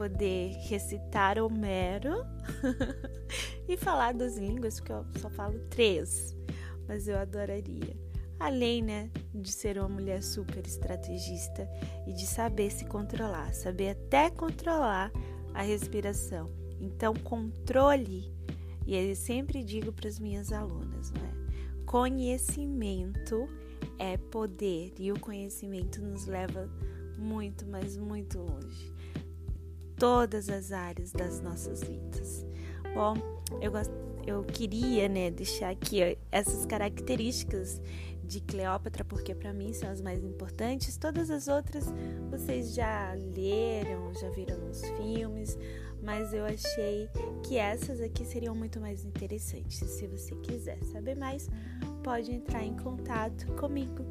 poder 0.00 0.52
recitar 0.68 1.38
Homero 1.38 2.24
e 3.68 3.76
falar 3.76 4.14
das 4.14 4.38
línguas, 4.38 4.80
porque 4.80 4.92
eu 4.92 5.04
só 5.18 5.28
falo 5.28 5.58
três, 5.68 6.34
mas 6.88 7.06
eu 7.06 7.18
adoraria. 7.18 7.94
Além, 8.38 8.80
né, 8.80 9.10
de 9.34 9.52
ser 9.52 9.78
uma 9.78 9.90
mulher 9.90 10.22
super 10.22 10.66
estrategista 10.66 11.68
e 12.06 12.14
de 12.14 12.26
saber 12.26 12.70
se 12.70 12.86
controlar, 12.86 13.52
saber 13.52 13.90
até 13.90 14.30
controlar 14.30 15.12
a 15.52 15.60
respiração. 15.60 16.50
Então, 16.80 17.12
controle, 17.12 18.34
e 18.86 18.96
eu 18.96 19.16
sempre 19.16 19.62
digo 19.62 19.92
para 19.92 20.08
as 20.08 20.18
minhas 20.18 20.52
alunas, 20.52 21.12
não 21.12 21.22
é? 21.24 21.84
Conhecimento 21.84 23.48
é 23.98 24.16
poder 24.16 24.92
e 24.98 25.10
o 25.12 25.18
conhecimento 25.18 26.00
nos 26.00 26.26
leva 26.26 26.70
muito, 27.18 27.66
mas 27.66 27.96
muito 27.96 28.38
longe 28.38 28.92
todas 30.00 30.48
as 30.48 30.72
áreas 30.72 31.12
das 31.12 31.42
nossas 31.42 31.82
vidas. 31.82 32.46
Bom, 32.94 33.14
eu, 33.60 33.70
eu 34.26 34.42
queria 34.42 35.06
né, 35.08 35.30
deixar 35.30 35.68
aqui 35.68 36.16
essas 36.32 36.64
características 36.64 37.82
de 38.24 38.40
Cleópatra, 38.40 39.04
porque 39.04 39.34
para 39.34 39.52
mim 39.52 39.74
são 39.74 39.90
as 39.90 40.00
mais 40.00 40.24
importantes. 40.24 40.96
Todas 40.96 41.30
as 41.30 41.48
outras 41.48 41.84
vocês 42.30 42.74
já 42.74 43.12
leram, 43.36 44.14
já 44.14 44.30
viram 44.30 44.56
nos 44.60 44.80
filmes, 44.96 45.58
mas 46.02 46.32
eu 46.32 46.44
achei 46.44 47.08
que 47.42 47.56
essas 47.56 48.00
aqui 48.00 48.24
seriam 48.24 48.54
muito 48.54 48.80
mais 48.80 49.04
interessantes. 49.04 49.78
Se 49.78 50.06
você 50.06 50.34
quiser 50.36 50.82
saber 50.84 51.16
mais, 51.16 51.48
pode 52.02 52.32
entrar 52.32 52.64
em 52.64 52.76
contato 52.76 53.46
comigo 53.52 54.04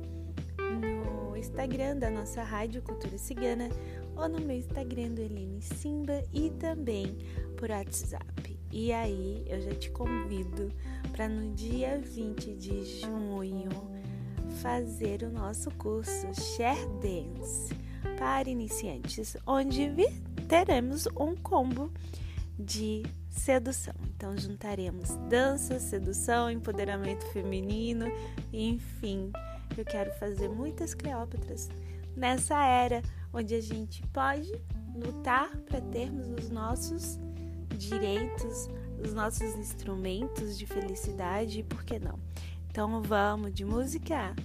no 0.57 1.35
Instagram 1.35 1.97
da 1.97 2.09
nossa 2.09 2.43
Rádio 2.43 2.81
Cultura 2.81 3.17
Cigana 3.17 3.69
ou 4.15 4.27
no 4.27 4.39
meu 4.39 4.57
Instagram 4.57 5.09
do 5.09 5.21
Helene 5.21 5.61
Simba 5.61 6.23
e 6.33 6.49
também 6.51 7.17
por 7.57 7.69
WhatsApp. 7.69 8.59
E 8.71 8.91
aí 8.91 9.43
eu 9.47 9.61
já 9.61 9.73
te 9.73 9.89
convido 9.89 10.71
para 11.11 11.27
no 11.27 11.53
dia 11.53 11.99
20 11.99 12.53
de 12.55 13.01
junho 13.01 13.69
fazer 14.61 15.23
o 15.23 15.31
nosso 15.31 15.71
curso 15.71 16.27
Share 16.33 16.79
Dance 17.01 17.73
para 18.17 18.49
iniciantes, 18.49 19.35
onde 19.47 19.89
teremos 20.49 21.07
um 21.15 21.35
combo 21.35 21.93
de 22.57 23.03
sedução. 23.29 23.93
Então 24.15 24.35
juntaremos 24.35 25.15
dança, 25.29 25.79
sedução, 25.79 26.49
empoderamento 26.49 27.23
feminino, 27.27 28.07
enfim, 28.51 29.31
eu 29.77 29.85
quero 29.85 30.11
fazer 30.15 30.49
muitas 30.49 30.93
Cleópatras 30.95 31.69
nessa 32.17 32.65
era 32.65 33.01
onde 33.31 33.53
a 33.53 33.61
gente 33.61 34.01
pode 34.07 34.51
lutar 34.95 35.55
para 35.59 35.79
termos 35.79 36.27
os 36.27 36.49
nossos 36.49 37.19
direitos, 37.77 38.67
os 39.01 39.13
nossos 39.13 39.55
instrumentos 39.55 40.57
de 40.57 40.65
felicidade, 40.65 41.63
por 41.63 41.83
que 41.83 41.99
não? 41.99 42.19
Então 42.69 43.01
vamos 43.03 43.53
de 43.53 43.63
música? 43.63 44.35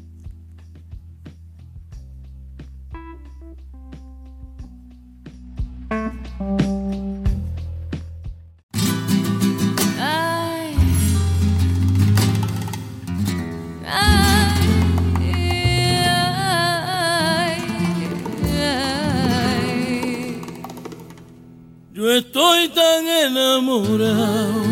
Estoy 22.16 22.68
tan 22.68 23.06
enamorado 23.06 24.62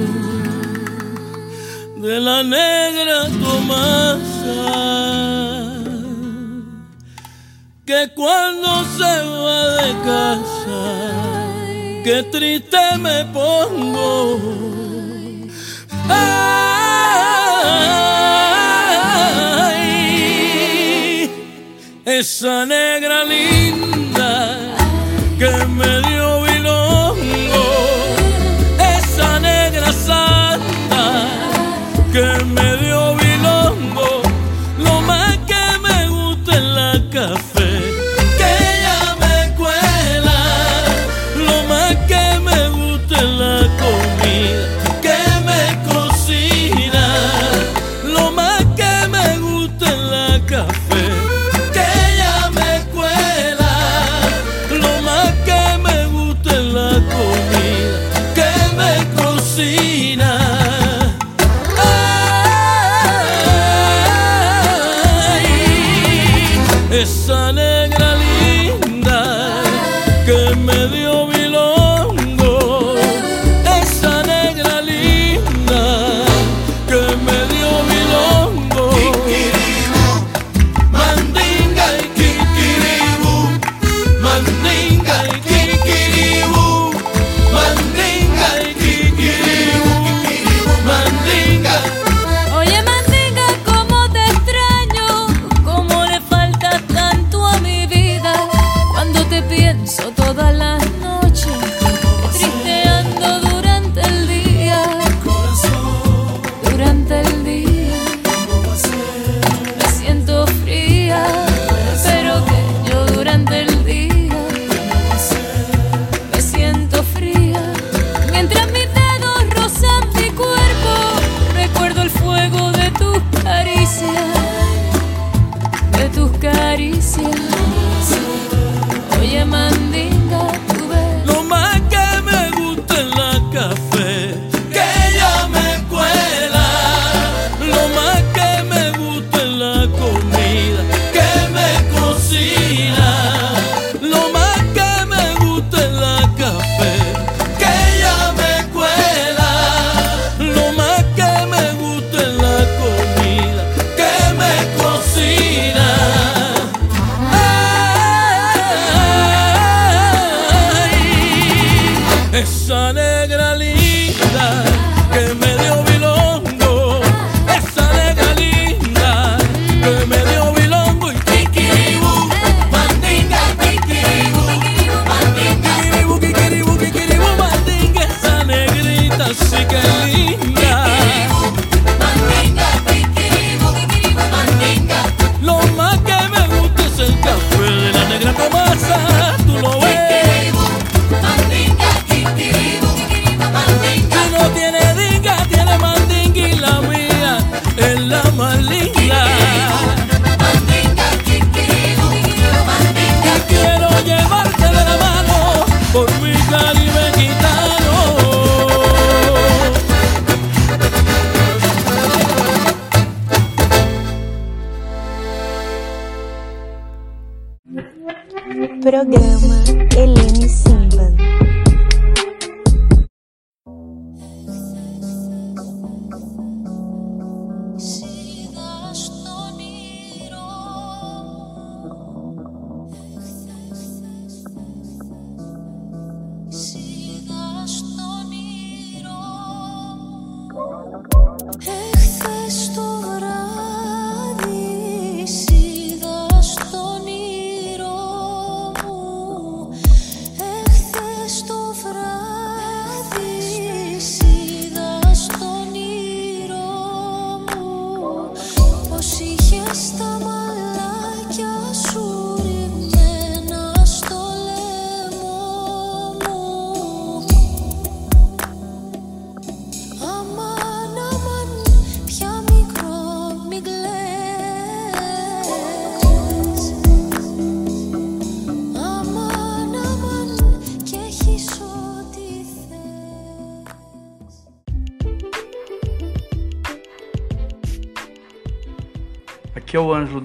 de 1.96 2.20
la 2.20 2.42
negra 2.42 3.24
Tomasa 3.42 4.62
que 7.84 8.10
cuando 8.14 8.84
se 8.96 9.14
va 9.42 9.68
de 9.78 9.92
casa 10.04 11.21
qué 12.02 12.22
triste 12.24 12.98
me 12.98 13.24
pongo. 13.32 14.38
Ay, 19.68 21.30
esa 22.04 22.66
negra. 22.66 23.01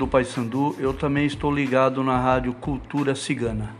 do 0.07 0.09
Paysandu, 0.09 0.75
eu 0.79 0.93
também 0.93 1.25
estou 1.25 1.53
ligado 1.53 2.01
na 2.01 2.17
rádio 2.17 2.53
Cultura 2.53 3.13
Cigana. 3.13 3.75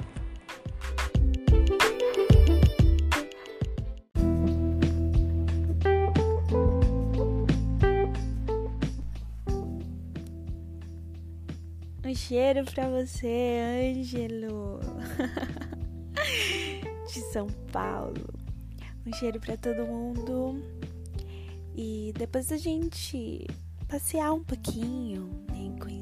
Um 12.04 12.14
cheiro 12.14 12.66
para 12.66 12.90
você, 12.90 13.94
Ângelo, 13.98 14.80
de 17.08 17.22
São 17.32 17.48
Paulo. 17.72 18.34
Um 19.06 19.14
cheiro 19.14 19.40
para 19.40 19.56
todo 19.56 19.86
mundo. 19.86 20.62
E 21.74 22.12
depois 22.18 22.52
a 22.52 22.58
gente 22.58 23.48
passear 23.88 24.34
um 24.34 24.44
pouquinho, 24.44 25.47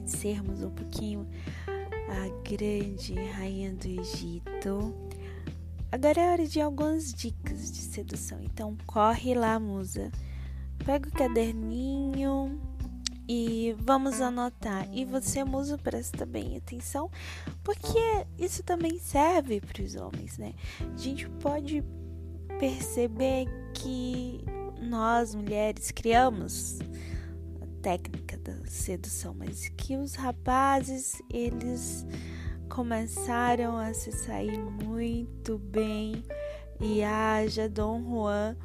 conhecermos 0.06 0.62
um 0.62 0.70
pouquinho 0.70 1.28
a 1.68 2.48
grande 2.48 3.16
rainha 3.32 3.74
do 3.74 3.88
Egito. 3.88 4.94
Agora 5.92 6.22
é 6.22 6.32
hora 6.32 6.48
de 6.48 6.62
algumas 6.62 7.12
dicas 7.12 7.72
de 7.72 7.80
sedução. 7.80 8.40
Então 8.44 8.78
corre 8.86 9.34
lá, 9.34 9.60
musa. 9.60 10.12
Pega 10.86 11.10
o 11.10 11.12
caderninho 11.12 12.62
e 13.28 13.76
vamos 13.80 14.22
anotar. 14.22 14.88
E 14.94 15.04
você, 15.06 15.44
musa, 15.44 15.76
presta 15.76 16.24
bem 16.24 16.56
atenção, 16.56 17.10
porque 17.64 18.00
isso 18.38 18.62
também 18.62 19.00
serve 19.00 19.60
para 19.60 19.82
os 19.82 19.96
homens, 19.96 20.38
né? 20.38 20.54
A 20.94 20.98
gente 20.98 21.28
pode 21.42 21.84
perceber 22.60 23.48
que 23.74 24.46
nós 24.80 25.34
mulheres 25.34 25.90
criamos 25.90 26.78
técnica 27.86 28.36
da 28.38 28.66
sedução, 28.66 29.36
mas 29.36 29.70
que 29.78 29.96
os 29.96 30.16
rapazes 30.16 31.22
eles 31.32 32.04
começaram 32.68 33.78
a 33.78 33.94
se 33.94 34.12
sair 34.12 34.58
muito 34.58 35.60
bem 35.60 36.24
e 36.82 37.04
haja 37.04 37.70
Dom 37.70 38.02
Juan 38.02 38.58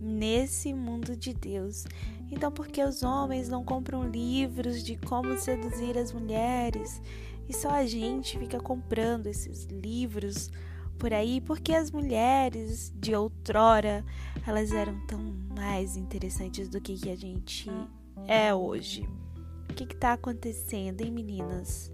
nesse 0.00 0.74
mundo 0.74 1.16
de 1.16 1.32
Deus. 1.32 1.84
Então, 2.32 2.50
por 2.50 2.66
que 2.66 2.82
os 2.82 3.04
homens 3.04 3.48
não 3.48 3.62
compram 3.62 4.10
livros 4.10 4.82
de 4.82 4.96
como 4.96 5.38
seduzir 5.38 5.96
as 5.96 6.12
mulheres 6.12 7.00
e 7.48 7.54
só 7.54 7.70
a 7.70 7.86
gente 7.86 8.36
fica 8.36 8.58
comprando 8.58 9.28
esses 9.28 9.66
livros 9.66 10.50
por 10.98 11.12
aí? 11.12 11.40
Porque 11.40 11.72
as 11.72 11.92
mulheres 11.92 12.92
de 12.96 13.14
outrora 13.14 14.04
elas 14.44 14.72
eram 14.72 14.98
tão 15.06 15.20
mais 15.56 15.96
interessantes 15.96 16.68
do 16.68 16.80
que 16.80 17.08
a 17.08 17.14
gente 17.14 17.70
é 18.26 18.54
hoje. 18.54 19.08
O 19.70 19.74
que 19.74 19.84
está 19.84 20.12
acontecendo, 20.12 21.00
hein, 21.00 21.10
meninas? 21.10 21.92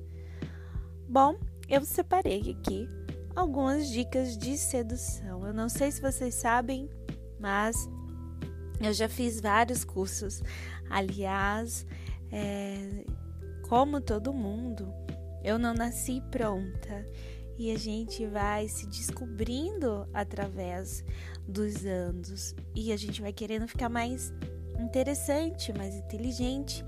Bom, 1.09 1.37
eu 1.69 1.85
separei 1.85 2.57
aqui 2.59 2.89
algumas 3.35 3.89
dicas 3.89 4.37
de 4.37 4.57
sedução. 4.57 5.47
Eu 5.47 5.55
não 5.55 5.69
sei 5.69 5.91
se 5.91 6.01
vocês 6.01 6.35
sabem, 6.35 6.89
mas 7.39 7.89
eu 8.81 8.93
já 8.93 9.09
fiz 9.09 9.41
vários 9.41 9.85
cursos. 9.85 10.43
Aliás, 10.89 11.87
é, 12.31 13.05
como 13.69 14.01
todo 14.01 14.33
mundo, 14.33 14.93
eu 15.43 15.59
não 15.59 15.75
nasci 15.75 16.23
pronta 16.31 17.07
e 17.59 17.71
a 17.71 17.79
gente 17.79 18.27
vai 18.27 18.69
se 18.69 18.87
descobrindo 18.87 20.09
através 20.15 21.05
dos 21.47 21.85
anos 21.85 22.55
e 22.75 22.93
a 22.93 22.97
gente 22.97 23.21
vai 23.21 23.33
querendo 23.33 23.69
ficar 23.69 23.89
mais 23.89 24.33
interessante, 24.81 25.73
mais 25.73 25.95
inteligente. 25.95 26.85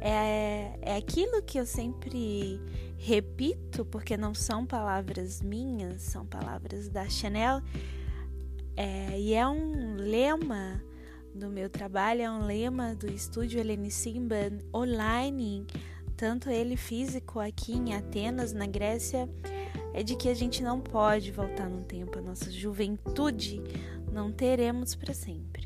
É, 0.00 0.72
é 0.82 0.96
aquilo 0.96 1.42
que 1.42 1.58
eu 1.58 1.66
sempre 1.66 2.60
repito, 2.98 3.84
porque 3.84 4.16
não 4.16 4.34
são 4.34 4.66
palavras 4.66 5.40
minhas, 5.40 6.02
são 6.02 6.26
palavras 6.26 6.88
da 6.88 7.08
Chanel, 7.08 7.62
é, 8.76 9.18
e 9.18 9.34
é 9.34 9.46
um 9.46 9.96
lema 9.96 10.82
do 11.34 11.48
meu 11.48 11.68
trabalho, 11.68 12.22
é 12.22 12.30
um 12.30 12.44
lema 12.46 12.94
do 12.94 13.10
estúdio 13.10 13.60
Helene 13.60 13.90
Simban 13.90 14.58
online, 14.74 15.66
tanto 16.16 16.48
ele 16.50 16.76
físico 16.76 17.40
aqui 17.40 17.72
em 17.72 17.94
Atenas, 17.94 18.52
na 18.52 18.66
Grécia 18.66 19.28
é 19.96 20.02
de 20.02 20.14
que 20.14 20.28
a 20.28 20.34
gente 20.34 20.62
não 20.62 20.78
pode 20.78 21.32
voltar 21.32 21.70
no 21.70 21.82
tempo. 21.82 22.18
A 22.18 22.22
nossa 22.22 22.50
juventude 22.50 23.62
não 24.12 24.30
teremos 24.30 24.94
para 24.94 25.14
sempre. 25.14 25.65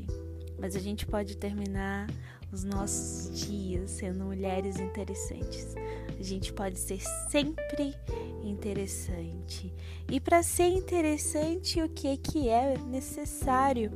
Mas 0.60 0.76
a 0.76 0.80
gente 0.80 1.06
pode 1.06 1.36
terminar 1.36 2.06
os 2.52 2.64
nossos 2.64 3.46
dias 3.46 3.90
sendo 3.90 4.24
mulheres 4.24 4.78
interessantes. 4.78 5.74
A 6.18 6.22
gente 6.22 6.52
pode 6.52 6.78
ser 6.78 7.00
sempre 7.28 7.94
interessante. 8.42 9.72
E 10.10 10.20
para 10.20 10.42
ser 10.42 10.68
interessante, 10.68 11.80
o 11.80 11.88
que 11.88 12.16
que 12.16 12.48
é 12.48 12.76
necessário? 12.78 13.90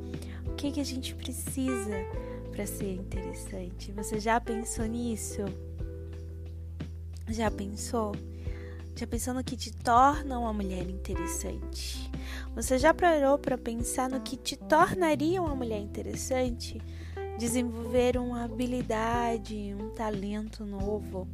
O 0.47 0.55
que 0.55 0.71
que 0.71 0.79
a 0.79 0.85
gente 0.85 1.13
precisa 1.13 2.05
para 2.51 2.65
ser 2.65 2.93
interessante? 2.93 3.91
Você 3.91 4.19
já 4.19 4.39
pensou 4.39 4.85
nisso? 4.85 5.41
Já 7.27 7.51
pensou? 7.51 8.13
Já 8.95 9.05
pensou 9.05 9.33
no 9.33 9.43
que 9.43 9.57
te 9.57 9.73
torna 9.73 10.39
uma 10.39 10.53
mulher 10.53 10.89
interessante? 10.89 12.09
Você 12.55 12.77
já 12.77 12.93
parou 12.93 13.37
para 13.37 13.57
pensar 13.57 14.09
no 14.09 14.21
que 14.21 14.37
te 14.37 14.55
tornaria 14.55 15.41
uma 15.41 15.55
mulher 15.55 15.79
interessante? 15.79 16.81
Desenvolver 17.37 18.17
uma 18.17 18.43
habilidade, 18.43 19.75
um 19.79 19.89
talento 19.89 20.65
novo, 20.65 21.27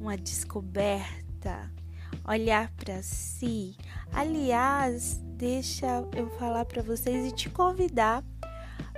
uma 0.00 0.16
descoberta, 0.16 1.70
olhar 2.26 2.70
para 2.76 3.02
si. 3.02 3.76
Aliás, 4.12 5.20
deixa 5.36 6.06
eu 6.16 6.28
falar 6.38 6.64
para 6.64 6.82
vocês 6.82 7.26
e 7.26 7.34
te 7.34 7.50
convidar 7.50 8.24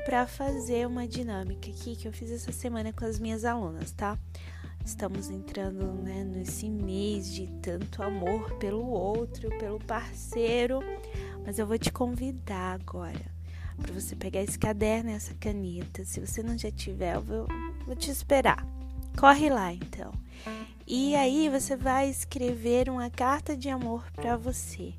para 0.05 0.25
fazer 0.25 0.87
uma 0.87 1.09
dinâmica 1.09 1.69
aqui 1.69 1.97
que 1.97 2.07
eu 2.07 2.13
fiz 2.13 2.31
essa 2.31 2.53
semana 2.53 2.93
com 2.93 3.05
as 3.05 3.19
minhas 3.19 3.45
alunas, 3.45 3.91
tá? 3.91 4.17
Estamos 4.87 5.31
entrando 5.31 5.85
né, 5.95 6.23
nesse 6.23 6.71
mês 6.71 7.35
de 7.35 7.49
tanto 7.61 8.05
amor 8.05 8.55
pelo 8.55 8.87
outro, 8.87 9.51
pelo 9.59 9.81
parceiro, 9.81 10.79
mas 11.45 11.59
eu 11.59 11.67
vou 11.67 11.77
te 11.77 11.91
convidar 11.91 12.75
agora 12.81 13.35
para 13.83 13.93
você 13.93 14.15
pegar 14.15 14.43
esse 14.43 14.57
caderno 14.57 15.11
e 15.11 15.15
essa 15.15 15.35
caneta. 15.35 16.05
Se 16.05 16.21
você 16.21 16.41
não 16.41 16.57
já 16.57 16.71
tiver, 16.71 17.17
eu 17.17 17.21
vou, 17.21 17.49
vou 17.85 17.97
te 17.97 18.13
esperar. 18.13 18.65
Corre 19.19 19.51
lá 19.51 19.73
então. 19.73 20.13
E 20.87 21.17
aí 21.17 21.49
você 21.49 21.75
vai 21.75 22.09
escrever 22.09 22.89
uma 22.89 23.11
carta 23.11 23.57
de 23.57 23.69
amor 23.69 24.05
para 24.13 24.37
você. 24.37 24.95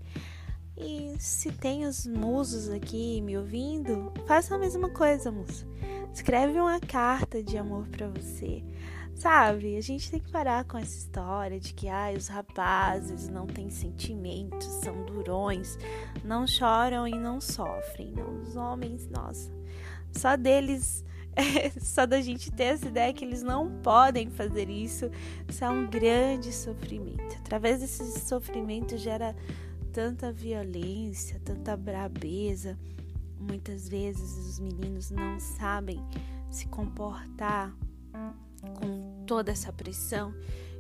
E 0.76 1.16
se 1.18 1.50
tem 1.50 1.86
os 1.86 2.06
musos 2.06 2.68
aqui 2.70 3.22
me 3.22 3.38
ouvindo, 3.38 4.12
faça 4.28 4.54
a 4.54 4.60
mesma 4.60 4.90
coisa, 4.90 5.32
musa. 5.32 5.66
Escreve 6.14 6.60
uma 6.60 6.78
carta 6.82 7.42
de 7.42 7.58
amor 7.58 7.88
para 7.88 8.10
você. 8.10 8.62
Sabe, 9.18 9.76
a 9.76 9.82
gente 9.82 10.12
tem 10.12 10.20
que 10.20 10.30
parar 10.30 10.64
com 10.66 10.78
essa 10.78 10.96
história 10.96 11.60
de 11.60 11.74
que 11.74 11.88
ai, 11.88 12.16
os 12.16 12.28
rapazes 12.28 13.28
não 13.28 13.48
têm 13.48 13.68
sentimentos, 13.68 14.68
são 14.68 15.06
durões, 15.06 15.76
não 16.24 16.46
choram 16.46 17.08
e 17.08 17.16
não 17.16 17.42
sofrem. 17.42 18.12
Não, 18.12 18.44
os 18.44 18.56
homens, 18.56 19.08
nossa, 19.08 19.52
só 20.12 20.38
deles, 20.38 21.04
só 21.82 22.06
da 22.06 22.22
gente 22.22 22.52
ter 22.52 22.66
essa 22.66 22.90
ideia 22.90 23.12
que 23.12 23.26
eles 23.26 23.42
não 23.42 23.82
podem 23.82 24.30
fazer 24.30 24.70
isso, 24.70 25.10
isso 25.50 25.66
é 25.66 25.70
um 25.70 25.88
grande 25.88 26.54
sofrimento. 26.54 27.38
Através 27.40 27.80
desse 27.80 28.20
sofrimento 28.20 28.96
gera 28.98 29.36
tanta 29.92 30.32
violência, 30.32 31.42
tanta 31.44 31.76
brabeza. 31.76 32.78
Muitas 33.40 33.90
vezes 33.90 34.38
os 34.38 34.60
meninos 34.60 35.10
não 35.10 35.40
sabem 35.40 36.00
se 36.52 36.68
comportar 36.68 37.76
com 38.76 39.07
toda 39.28 39.52
essa 39.52 39.72
pressão 39.74 40.34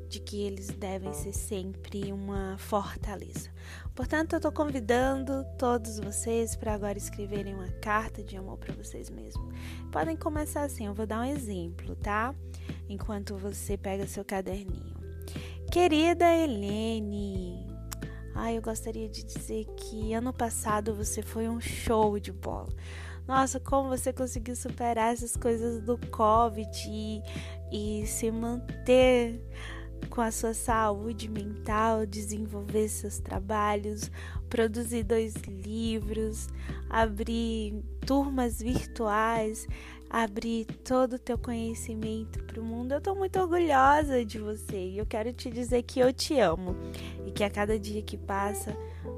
de 0.07 0.21
que 0.21 0.41
eles 0.41 0.69
devem 0.69 1.13
ser 1.13 1.33
sempre 1.33 2.13
uma 2.13 2.57
fortaleza. 2.57 3.51
Portanto, 3.93 4.33
eu 4.33 4.37
estou 4.37 4.53
convidando 4.53 5.45
todos 5.57 5.99
vocês 5.99 6.55
para 6.55 6.73
agora 6.73 6.97
escreverem 6.97 7.53
uma 7.53 7.67
carta 7.81 8.23
de 8.23 8.37
amor 8.37 8.57
para 8.57 8.73
vocês 8.73 9.09
mesmos. 9.09 9.53
Podem 9.91 10.15
começar 10.15 10.63
assim, 10.63 10.85
eu 10.85 10.93
vou 10.93 11.05
dar 11.05 11.19
um 11.19 11.25
exemplo, 11.25 11.93
tá? 11.97 12.33
Enquanto 12.87 13.35
você 13.35 13.77
pega 13.77 14.07
seu 14.07 14.23
caderninho. 14.23 14.95
Querida 15.69 16.33
Helene, 16.33 17.67
ai, 18.33 18.57
eu 18.57 18.61
gostaria 18.61 19.09
de 19.09 19.25
dizer 19.25 19.65
que 19.75 20.13
ano 20.13 20.31
passado 20.31 20.95
você 20.95 21.21
foi 21.21 21.49
um 21.49 21.59
show 21.59 22.17
de 22.17 22.31
bola. 22.31 22.69
Nossa, 23.27 23.59
como 23.59 23.89
você 23.89 24.13
conseguiu 24.13 24.55
superar 24.55 25.13
essas 25.13 25.35
coisas 25.35 25.81
do 25.81 25.97
Covid 25.97 26.69
e, 26.89 27.21
e 27.71 28.07
se 28.07 28.31
manter 28.31 29.41
com 30.09 30.21
a 30.21 30.31
sua 30.31 30.53
saúde 30.53 31.27
mental, 31.27 32.05
desenvolver 32.05 32.87
seus 32.87 33.19
trabalhos, 33.19 34.09
produzir 34.49 35.03
dois 35.03 35.33
livros, 35.45 36.47
abrir 36.89 37.83
turmas 38.05 38.61
virtuais, 38.61 39.67
abrir 40.09 40.65
todo 40.65 41.13
o 41.13 41.19
teu 41.19 41.37
conhecimento 41.37 42.43
para 42.43 42.59
o 42.59 42.63
mundo. 42.63 42.93
Eu 42.93 42.97
estou 42.99 43.15
muito 43.15 43.39
orgulhosa 43.39 44.23
de 44.23 44.39
você 44.39 44.77
e 44.77 44.97
eu 44.97 45.05
quero 45.05 45.33
te 45.33 45.49
dizer 45.49 45.83
que 45.83 45.99
eu 45.99 46.13
te 46.13 46.39
amo 46.39 46.75
e 47.25 47.31
que 47.31 47.43
a 47.43 47.49
cada 47.49 47.77
dia 47.77 48.01
que 48.01 48.17
passa 48.17 48.75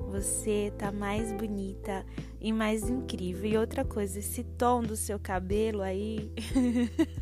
você 0.10 0.74
tá 0.78 0.92
mais 0.92 1.32
bonita 1.34 2.06
e 2.42 2.52
mais 2.52 2.90
incrível. 2.90 3.50
E 3.50 3.58
outra 3.58 3.86
coisa, 3.86 4.20
esse 4.20 4.44
tom 4.44 4.82
do 4.82 4.96
seu 4.96 5.20
cabelo 5.20 5.82
aí 5.82 6.32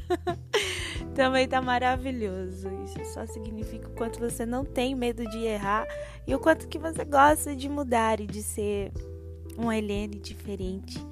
também 1.14 1.48
tá 1.48 1.62
maravilhoso. 1.62 2.70
Isso 2.86 3.14
só 3.14 3.26
significa 3.26 3.90
o 3.90 3.94
quanto 3.94 4.20
você 4.20 4.46
não 4.46 4.64
tem 4.64 4.96
medo 4.96 5.26
de 5.30 5.40
errar 5.40 5.86
e 6.26 6.34
o 6.34 6.40
quanto 6.40 6.68
que 6.68 6.80
você 6.80 7.04
gosta 7.04 7.56
de 7.56 7.68
mudar 7.68 8.22
e 8.22 8.26
de 8.26 8.42
ser 8.42 8.92
uma 9.58 9.76
Helene 9.76 10.20
diferente 10.20 11.06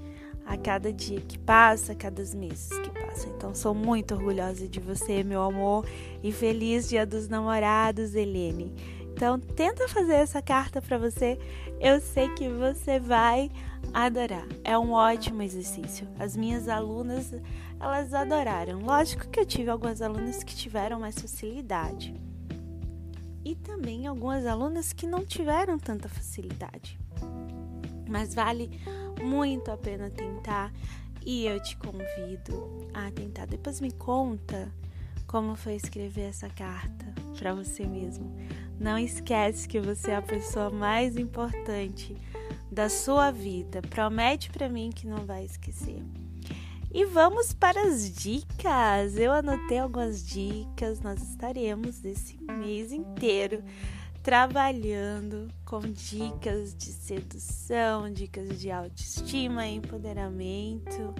a 0.46 0.58
cada 0.58 0.94
dia 0.94 1.20
que 1.22 1.38
passa, 1.40 1.94
a 1.94 1.96
cada 1.96 2.24
meses 2.36 2.70
que 2.70 2.90
passam. 2.92 3.32
Então, 3.36 3.56
sou 3.56 3.74
muito 3.74 4.14
orgulhosa 4.14 4.68
de 4.68 4.80
você, 4.80 5.24
meu 5.24 5.42
amor, 5.42 5.86
e 6.24 6.32
feliz 6.32 6.88
Dia 6.88 7.06
dos 7.06 7.28
Namorados, 7.28 8.14
Helene. 8.14 8.74
Então, 9.16 9.40
tenta 9.40 9.88
fazer 9.88 10.16
essa 10.16 10.42
carta 10.42 10.82
para 10.82 10.98
você. 10.98 11.40
Eu 11.80 12.02
sei 12.02 12.28
que 12.30 12.50
você 12.50 13.00
vai 13.00 13.50
adorar. 13.94 14.46
É 14.62 14.78
um 14.78 14.92
ótimo 14.92 15.42
exercício. 15.42 16.06
As 16.20 16.36
minhas 16.36 16.68
alunas, 16.68 17.34
elas 17.80 18.14
adoraram. 18.14 18.82
Lógico 18.82 19.30
que 19.30 19.40
eu 19.40 19.46
tive 19.46 19.70
algumas 19.70 20.02
alunas 20.02 20.44
que 20.44 20.54
tiveram 20.54 21.00
mais 21.00 21.16
facilidade. 21.18 22.14
E 23.44 23.56
também 23.56 24.06
algumas 24.06 24.46
alunas 24.46 24.92
que 24.92 25.08
não 25.08 25.24
tiveram 25.24 25.80
tanta 25.80 26.10
facilidade. 26.10 27.00
Mas 28.08 28.34
vale 28.34 28.70
muito 29.24 29.72
a 29.72 29.78
pena 29.78 30.10
tentar 30.10 30.72
e 31.26 31.46
eu 31.46 31.62
te 31.62 31.76
convido 31.78 32.88
a 32.94 33.10
tentar. 33.12 33.48
Depois 33.48 33.82
me 33.82 33.92
conta 33.92 34.72
como 35.28 35.56
foi 35.56 35.76
escrever 35.76 36.30
essa 36.30 36.50
carta 36.50 37.06
para 37.38 37.54
você 37.54 37.86
mesmo. 37.86 38.32
Não 38.80 38.98
esquece 38.98 39.68
que 39.68 39.80
você 39.80 40.12
é 40.12 40.16
a 40.16 40.22
pessoa 40.22 40.70
mais 40.70 41.18
importante 41.18 42.16
da 42.72 42.90
sua 42.90 43.32
vida. 43.32 43.82
Promete 43.82 44.50
para 44.50 44.70
mim 44.70 44.92
que 44.94 45.08
não 45.08 45.26
vai 45.26 45.46
esquecer. 45.46 46.02
E 46.94 47.04
vamos 47.04 47.54
para 47.54 47.82
as 47.82 48.10
dicas. 48.10 49.18
Eu 49.18 49.32
anotei 49.34 49.80
algumas 49.80 50.26
dicas. 50.26 51.02
Nós 51.02 51.22
estaremos 51.22 52.06
esse 52.06 52.42
mês 52.44 52.94
inteiro 52.94 53.64
trabalhando 54.26 55.48
com 55.64 55.82
dicas 55.82 56.76
de 56.76 56.86
sedução, 56.86 58.12
dicas 58.12 58.60
de 58.60 58.72
autoestima, 58.72 59.68
empoderamento 59.68 61.14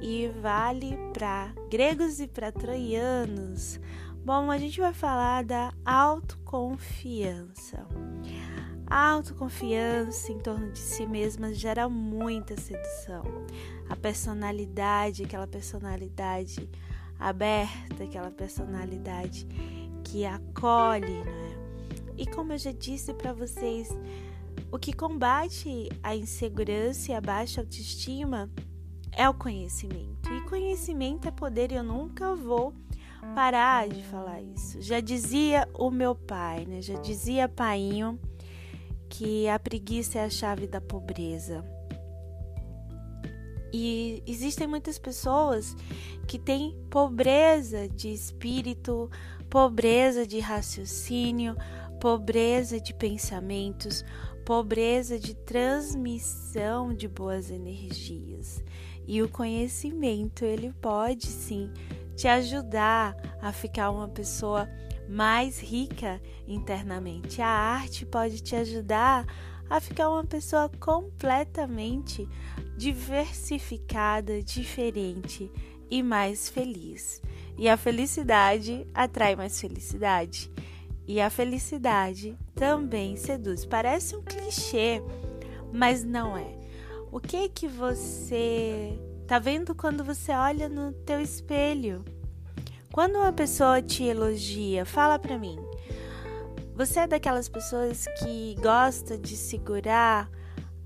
e 0.00 0.28
vale 0.40 0.96
para 1.12 1.52
gregos 1.70 2.20
e 2.20 2.26
para 2.26 2.50
troianos. 2.50 3.78
Bom, 4.24 4.50
a 4.50 4.56
gente 4.56 4.80
vai 4.80 4.94
falar 4.94 5.44
da 5.44 5.74
autoconfiança. 5.84 7.86
A 8.86 9.10
autoconfiança 9.10 10.32
em 10.32 10.38
torno 10.38 10.72
de 10.72 10.78
si 10.78 11.06
mesma 11.06 11.52
gera 11.52 11.86
muita 11.86 12.58
sedução. 12.58 13.24
A 13.90 13.94
personalidade, 13.94 15.24
aquela 15.24 15.46
personalidade 15.46 16.66
aberta, 17.20 18.04
aquela 18.04 18.30
personalidade 18.30 19.46
que 20.02 20.24
acolhe, 20.24 21.24
né? 21.24 21.41
E 22.16 22.26
como 22.26 22.52
eu 22.52 22.58
já 22.58 22.72
disse 22.72 23.12
para 23.14 23.32
vocês, 23.32 23.88
o 24.70 24.78
que 24.78 24.92
combate 24.92 25.88
a 26.02 26.14
insegurança 26.14 27.12
e 27.12 27.14
a 27.14 27.20
baixa 27.20 27.60
autoestima 27.60 28.50
é 29.12 29.28
o 29.28 29.34
conhecimento. 29.34 30.32
E 30.32 30.48
conhecimento 30.48 31.28
é 31.28 31.30
poder, 31.30 31.72
eu 31.72 31.82
nunca 31.82 32.34
vou 32.34 32.74
parar 33.34 33.88
de 33.88 34.02
falar 34.02 34.42
isso. 34.42 34.80
Já 34.80 35.00
dizia 35.00 35.68
o 35.74 35.90
meu 35.90 36.14
pai, 36.14 36.64
né? 36.66 36.82
Já 36.82 36.94
dizia 36.94 37.48
painho 37.48 38.18
que 39.08 39.46
a 39.48 39.58
preguiça 39.58 40.18
é 40.18 40.24
a 40.24 40.30
chave 40.30 40.66
da 40.66 40.80
pobreza. 40.80 41.64
E 43.72 44.22
existem 44.26 44.66
muitas 44.66 44.98
pessoas 44.98 45.74
que 46.26 46.38
têm 46.38 46.76
pobreza 46.90 47.88
de 47.88 48.12
espírito, 48.12 49.10
pobreza 49.48 50.26
de 50.26 50.40
raciocínio, 50.40 51.56
pobreza 52.02 52.80
de 52.80 52.92
pensamentos, 52.92 54.04
pobreza 54.44 55.20
de 55.20 55.36
transmissão 55.36 56.92
de 56.92 57.06
boas 57.06 57.48
energias. 57.48 58.60
E 59.06 59.22
o 59.22 59.28
conhecimento, 59.28 60.44
ele 60.44 60.72
pode 60.82 61.28
sim 61.28 61.70
te 62.16 62.26
ajudar 62.26 63.14
a 63.40 63.52
ficar 63.52 63.92
uma 63.92 64.08
pessoa 64.08 64.68
mais 65.08 65.60
rica 65.60 66.20
internamente. 66.44 67.40
A 67.40 67.46
arte 67.46 68.04
pode 68.04 68.42
te 68.42 68.56
ajudar 68.56 69.24
a 69.70 69.78
ficar 69.78 70.10
uma 70.10 70.24
pessoa 70.24 70.68
completamente 70.80 72.28
diversificada, 72.76 74.42
diferente 74.42 75.48
e 75.88 76.02
mais 76.02 76.48
feliz. 76.48 77.22
E 77.56 77.68
a 77.68 77.76
felicidade 77.76 78.84
atrai 78.92 79.36
mais 79.36 79.60
felicidade. 79.60 80.50
E 81.06 81.20
a 81.20 81.28
felicidade 81.28 82.38
também 82.54 83.16
seduz. 83.16 83.64
Parece 83.64 84.16
um 84.16 84.22
clichê, 84.22 85.02
mas 85.72 86.04
não 86.04 86.36
é. 86.36 86.58
O 87.10 87.20
que 87.20 87.48
que 87.48 87.68
você 87.68 88.98
tá 89.26 89.38
vendo 89.38 89.74
quando 89.74 90.04
você 90.04 90.32
olha 90.32 90.68
no 90.68 90.92
teu 90.92 91.20
espelho? 91.20 92.04
Quando 92.92 93.16
uma 93.16 93.32
pessoa 93.32 93.82
te 93.82 94.04
elogia, 94.04 94.84
fala 94.84 95.18
para 95.18 95.38
mim. 95.38 95.58
Você 96.74 97.00
é 97.00 97.06
daquelas 97.06 97.48
pessoas 97.48 98.06
que 98.18 98.54
gosta 98.60 99.18
de 99.18 99.36
segurar 99.36 100.30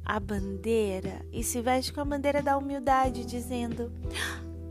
a 0.05 0.20
bandeira 0.20 1.24
e 1.33 1.42
se 1.42 1.61
veste 1.61 1.92
com 1.92 2.00
a 2.00 2.05
bandeira 2.05 2.40
da 2.40 2.57
humildade, 2.57 3.24
dizendo: 3.24 3.92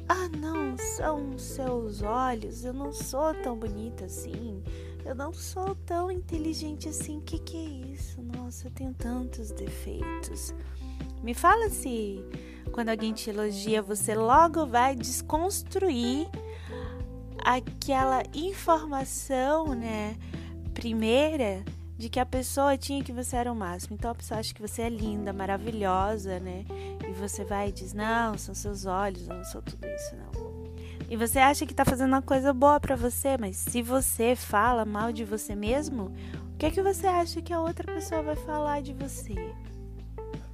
Ah, 0.08 0.29
não, 0.38 0.77
são 0.77 1.38
seus 1.38 2.01
olhos, 2.01 2.63
eu 2.63 2.73
não 2.73 2.93
sou 2.93 3.34
tão 3.34 3.58
bonita 3.58 4.05
assim, 4.05 4.63
eu 5.06 5.13
não 5.13 5.32
sou 5.32 5.76
tão 5.76 6.12
inteligente 6.12 6.89
assim. 6.89 7.22
Que 7.22 7.38
que 7.39 7.56
é 7.56 7.94
isso? 7.94 8.22
Nossa, 8.22 8.68
eu 8.68 8.72
tenho 8.72 8.94
tantos 8.94 9.52
defeitos. 9.52 10.54
Me 11.24 11.34
fala 11.34 11.70
se 11.70 12.20
quando 12.72 12.89
alguém 12.89 13.13
te 13.13 13.30
elogia, 13.30 13.82
você 13.82 14.15
logo 14.15 14.65
vai 14.65 14.96
desconstruir 14.96 16.28
aquela 17.44 18.24
informação, 18.34 19.76
né, 19.76 20.18
primeira 20.74 21.63
de 21.98 22.10
que 22.10 22.20
a 22.20 22.26
pessoa 22.26 22.78
tinha 22.78 23.04
que 23.04 23.13
você 23.13 23.38
era 23.38 23.52
o 23.52 23.56
máximo. 23.56 23.96
Então 23.96 24.12
a 24.12 24.15
pessoa 24.15 24.39
acha 24.39 24.54
que 24.54 24.62
você 24.62 24.82
é 24.82 24.89
linda, 24.89 25.32
maravilhosa, 25.32 26.39
né? 26.39 26.65
E 27.08 27.13
você 27.13 27.46
vai 27.46 27.70
e 27.70 27.72
diz: 27.72 27.94
"Não, 27.94 28.38
são 28.38 28.54
seus 28.54 28.86
olhos, 28.86 29.28
eu 29.28 29.36
não 29.36 29.46
sou 29.46 29.62
tudo 29.62 29.88
isso, 29.88 30.15
não". 30.15 30.35
E 31.10 31.15
você 31.15 31.39
acha 31.39 31.65
que 31.65 31.74
está 31.74 31.86
fazendo 31.86 32.10
uma 32.10 32.22
coisa 32.22 32.52
boa 32.52 32.80
para 32.80 32.96
você, 32.96 33.38
mas 33.38 33.58
se 33.58 33.82
você 33.82 34.36
fala 34.36 34.86
mal 34.86 35.12
de 35.12 35.24
você 35.24 35.54
mesmo, 35.56 36.12
o 36.54 36.58
que 36.58 36.65
é 36.65 36.72
que 36.72 36.82
você 36.82 37.06
acha 37.06 37.41
que 37.41 37.54
a 37.54 37.60
outra 37.60 37.94
pessoa 37.94 38.24
vai 38.24 38.36
falar 38.36 38.82
de 38.82 38.94
você? 38.94 39.36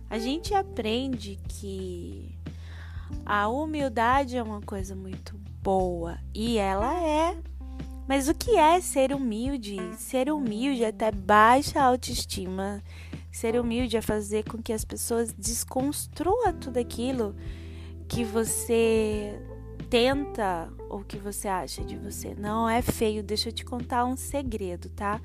A 0.10 0.20
gente 0.20 0.54
aprende 0.54 1.40
que 1.48 2.38
a 3.26 3.48
humildade 3.48 4.36
é 4.36 4.44
uma 4.44 4.62
coisa 4.62 4.94
muito 4.94 5.40
boa 5.64 6.18
e 6.34 6.58
ela 6.58 7.02
é. 7.02 7.38
Mas 8.08 8.28
o 8.28 8.34
que 8.34 8.58
é 8.58 8.82
ser 8.82 9.14
humilde? 9.14 9.78
Ser 9.98 10.30
humilde 10.30 10.84
é 10.84 10.88
até 10.88 11.12
baixa 11.12 11.82
autoestima. 11.82 12.84
Ser 13.32 13.58
humilde 13.58 13.96
é 13.96 14.02
fazer 14.02 14.44
com 14.44 14.62
que 14.62 14.74
as 14.74 14.84
pessoas 14.84 15.32
desconstruam 15.32 16.52
tudo 16.60 16.78
aquilo 16.78 17.34
que 18.10 18.26
você 18.26 19.40
tenta 19.92 20.72
o 20.90 21.04
que 21.04 21.18
você 21.18 21.50
acha 21.50 21.84
de 21.84 21.98
você. 21.98 22.34
Não 22.34 22.68
é 22.68 22.82
feio, 22.82 23.22
deixa 23.22 23.50
eu 23.50 23.54
te 23.54 23.66
contar 23.66 24.06
um 24.06 24.16
segredo, 24.16 24.90
tá? 24.90 25.20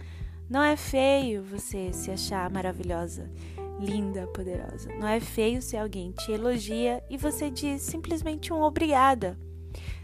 Não 0.51 0.61
é 0.61 0.77
feio 0.77 1.45
você 1.45 1.93
se 1.93 2.11
achar 2.11 2.51
maravilhosa, 2.51 3.31
linda, 3.79 4.27
poderosa. 4.27 4.93
Não 4.99 5.07
é 5.07 5.21
feio 5.21 5.63
se 5.63 5.77
alguém 5.77 6.11
te 6.11 6.33
elogia 6.33 7.01
e 7.09 7.17
você 7.17 7.49
diz 7.49 7.83
simplesmente 7.83 8.53
um 8.53 8.61
obrigada. 8.61 9.39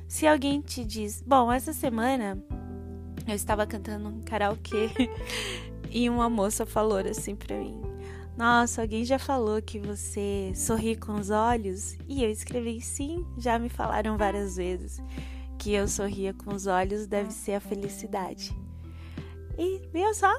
Se 0.06 0.28
alguém 0.28 0.60
te 0.60 0.84
diz, 0.84 1.20
bom, 1.20 1.50
essa 1.50 1.72
semana 1.72 2.40
eu 3.26 3.34
estava 3.34 3.66
cantando 3.66 4.08
um 4.08 4.22
karaokê 4.22 4.90
e 5.90 6.08
uma 6.08 6.30
moça 6.30 6.64
falou 6.64 6.98
assim 6.98 7.34
pra 7.34 7.58
mim: 7.58 7.91
nossa, 8.36 8.82
alguém 8.82 9.04
já 9.04 9.18
falou 9.18 9.60
que 9.60 9.78
você 9.78 10.52
sorri 10.54 10.96
com 10.96 11.14
os 11.14 11.30
olhos? 11.30 11.96
E 12.08 12.24
eu 12.24 12.30
escrevi 12.30 12.80
sim, 12.80 13.26
já 13.36 13.58
me 13.58 13.68
falaram 13.68 14.16
várias 14.16 14.56
vezes 14.56 15.00
que 15.62 15.72
eu 15.72 15.86
sorria 15.86 16.34
com 16.34 16.52
os 16.52 16.66
olhos 16.66 17.06
deve 17.06 17.30
ser 17.30 17.52
a 17.52 17.60
felicidade. 17.60 18.52
E 19.56 19.80
viu 19.92 20.12
só? 20.12 20.32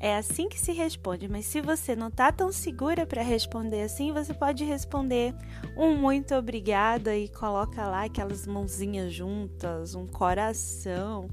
É 0.00 0.16
assim 0.16 0.48
que 0.48 0.58
se 0.58 0.72
responde, 0.72 1.28
mas 1.28 1.44
se 1.44 1.60
você 1.60 1.94
não 1.94 2.10
tá 2.10 2.32
tão 2.32 2.50
segura 2.50 3.04
para 3.04 3.20
responder 3.20 3.82
assim, 3.82 4.10
você 4.10 4.32
pode 4.32 4.64
responder 4.64 5.34
um 5.76 5.94
muito 5.94 6.34
obrigada 6.34 7.14
e 7.14 7.28
coloca 7.28 7.86
lá 7.86 8.04
aquelas 8.04 8.46
mãozinhas 8.46 9.12
juntas, 9.12 9.94
um 9.94 10.06
coração. 10.06 11.28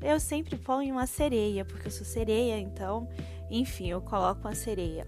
eu 0.00 0.20
sempre 0.20 0.56
ponho 0.56 0.94
uma 0.94 1.08
sereia, 1.08 1.64
porque 1.64 1.88
eu 1.88 1.92
sou 1.92 2.06
sereia, 2.06 2.60
então, 2.60 3.08
enfim, 3.50 3.88
eu 3.88 4.00
coloco 4.00 4.42
uma 4.42 4.54
sereia. 4.54 5.06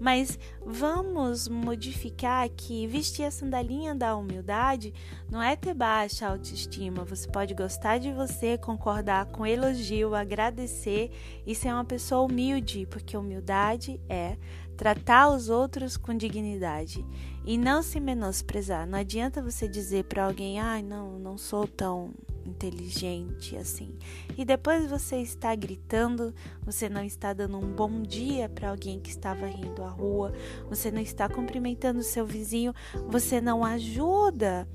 Mas 0.00 0.38
vamos 0.64 1.46
modificar 1.48 2.48
que 2.50 2.86
vestir 2.86 3.24
a 3.24 3.30
sandalinha 3.30 3.94
da 3.94 4.16
humildade 4.16 4.92
não 5.30 5.42
é 5.42 5.54
ter 5.54 5.74
baixa 5.74 6.28
autoestima. 6.28 7.04
Você 7.04 7.28
pode 7.28 7.54
gostar 7.54 7.98
de 7.98 8.12
você, 8.12 8.58
concordar 8.58 9.26
com 9.26 9.46
elogio, 9.46 10.14
agradecer 10.14 11.10
e 11.46 11.54
ser 11.54 11.72
uma 11.72 11.84
pessoa 11.84 12.22
humilde, 12.22 12.86
porque 12.90 13.16
humildade 13.16 14.00
é 14.08 14.36
tratar 14.76 15.28
os 15.28 15.48
outros 15.48 15.96
com 15.96 16.16
dignidade 16.16 17.04
e 17.44 17.56
não 17.56 17.82
se 17.82 18.00
menosprezar. 18.00 18.86
Não 18.86 18.98
adianta 18.98 19.42
você 19.42 19.68
dizer 19.68 20.04
para 20.04 20.24
alguém: 20.24 20.58
"Ai, 20.58 20.80
ah, 20.80 20.82
não, 20.82 21.18
não 21.18 21.38
sou 21.38 21.66
tão 21.66 22.12
inteligente 22.46 23.56
assim". 23.56 23.94
E 24.36 24.44
depois 24.44 24.88
você 24.90 25.16
está 25.16 25.54
gritando, 25.54 26.34
você 26.64 26.88
não 26.88 27.04
está 27.04 27.32
dando 27.32 27.58
um 27.58 27.74
bom 27.74 28.02
dia 28.02 28.48
para 28.48 28.70
alguém 28.70 29.00
que 29.00 29.10
estava 29.10 29.46
rindo 29.46 29.82
à 29.82 29.88
rua, 29.88 30.32
você 30.68 30.90
não 30.90 31.00
está 31.00 31.28
cumprimentando 31.28 32.02
seu 32.02 32.26
vizinho, 32.26 32.74
você 33.08 33.40
não 33.40 33.64
ajuda 33.64 34.68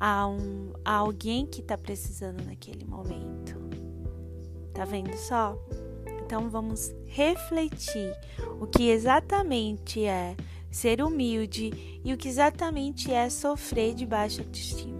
a, 0.00 0.26
um, 0.26 0.72
a 0.84 0.94
alguém 0.94 1.46
que 1.46 1.60
está 1.60 1.76
precisando 1.76 2.42
naquele 2.44 2.84
momento. 2.84 3.60
Tá 4.72 4.84
vendo 4.84 5.14
só? 5.16 5.58
Então 6.24 6.48
vamos 6.48 6.94
refletir 7.06 8.14
o 8.60 8.66
que 8.66 8.88
exatamente 8.88 10.04
é 10.04 10.36
ser 10.70 11.02
humilde 11.02 12.00
e 12.04 12.14
o 12.14 12.16
que 12.16 12.28
exatamente 12.28 13.12
é 13.12 13.28
sofrer 13.28 13.94
de 13.94 14.06
baixa 14.06 14.40
autoestima. 14.40 14.99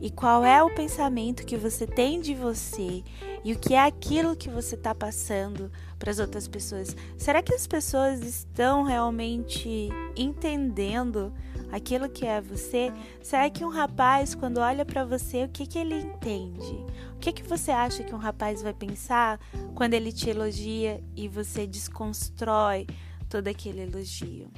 E 0.00 0.10
qual 0.10 0.44
é 0.44 0.62
o 0.62 0.74
pensamento 0.74 1.44
que 1.44 1.56
você 1.56 1.86
tem 1.86 2.20
de 2.20 2.34
você 2.34 3.04
e 3.44 3.52
o 3.52 3.58
que 3.58 3.74
é 3.74 3.84
aquilo 3.84 4.36
que 4.36 4.48
você 4.48 4.74
está 4.74 4.94
passando 4.94 5.70
para 5.98 6.10
as 6.10 6.18
outras 6.18 6.48
pessoas. 6.48 6.96
Será 7.18 7.42
que 7.42 7.54
as 7.54 7.66
pessoas 7.66 8.20
estão 8.22 8.82
realmente 8.82 9.90
entendendo 10.16 11.32
aquilo 11.70 12.08
que 12.08 12.26
é 12.26 12.40
você? 12.40 12.92
Será 13.22 13.48
que 13.50 13.64
um 13.64 13.68
rapaz, 13.68 14.34
quando 14.34 14.58
olha 14.58 14.84
para 14.84 15.04
você, 15.04 15.44
o 15.44 15.48
que, 15.48 15.66
que 15.66 15.78
ele 15.78 15.94
entende? 15.94 16.84
O 17.14 17.18
que, 17.18 17.32
que 17.32 17.42
você 17.42 17.70
acha 17.70 18.02
que 18.02 18.14
um 18.14 18.18
rapaz 18.18 18.62
vai 18.62 18.72
pensar 18.72 19.38
quando 19.74 19.92
ele 19.92 20.10
te 20.10 20.30
elogia 20.30 21.02
e 21.14 21.28
você 21.28 21.66
desconstrói 21.66 22.86
todo 23.28 23.48
aquele 23.48 23.82
elogio? 23.82 24.50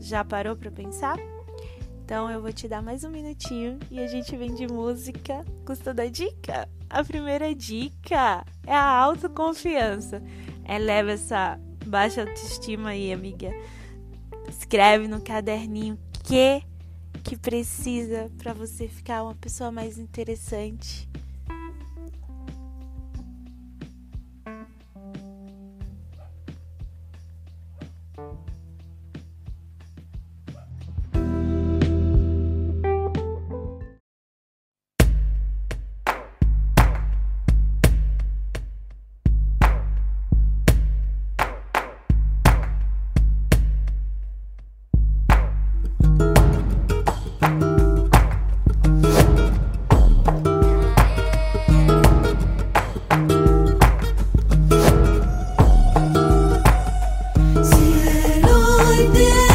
Já 0.00 0.24
parou 0.24 0.56
para 0.56 0.70
pensar? 0.70 1.16
Então 2.06 2.30
eu 2.30 2.40
vou 2.40 2.52
te 2.52 2.68
dar 2.68 2.80
mais 2.80 3.02
um 3.02 3.10
minutinho 3.10 3.80
e 3.90 3.98
a 3.98 4.06
gente 4.06 4.36
vem 4.36 4.54
de 4.54 4.64
música. 4.68 5.44
Gostou 5.64 5.92
da 5.92 6.06
dica? 6.06 6.68
A 6.88 7.02
primeira 7.02 7.52
dica 7.52 8.46
é 8.64 8.72
a 8.72 8.96
autoconfiança. 9.00 10.22
Eleva 10.68 11.10
essa 11.10 11.58
baixa 11.84 12.20
autoestima 12.20 12.90
aí, 12.90 13.12
amiga. 13.12 13.50
Escreve 14.48 15.08
no 15.08 15.20
caderninho 15.20 15.98
que 16.22 16.62
que 17.24 17.36
precisa 17.36 18.30
para 18.38 18.52
você 18.52 18.86
ficar 18.86 19.24
uma 19.24 19.34
pessoa 19.34 19.72
mais 19.72 19.98
interessante. 19.98 21.08
Si 57.64 57.92
el 58.34 58.44
hoy 58.44 59.08
te 59.14 59.45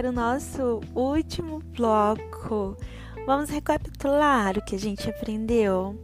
para 0.00 0.08
o 0.08 0.12
nosso 0.12 0.80
último 0.94 1.58
bloco. 1.76 2.74
Vamos 3.26 3.50
recapitular 3.50 4.56
o 4.56 4.64
que 4.64 4.74
a 4.74 4.78
gente 4.78 5.10
aprendeu. 5.10 5.94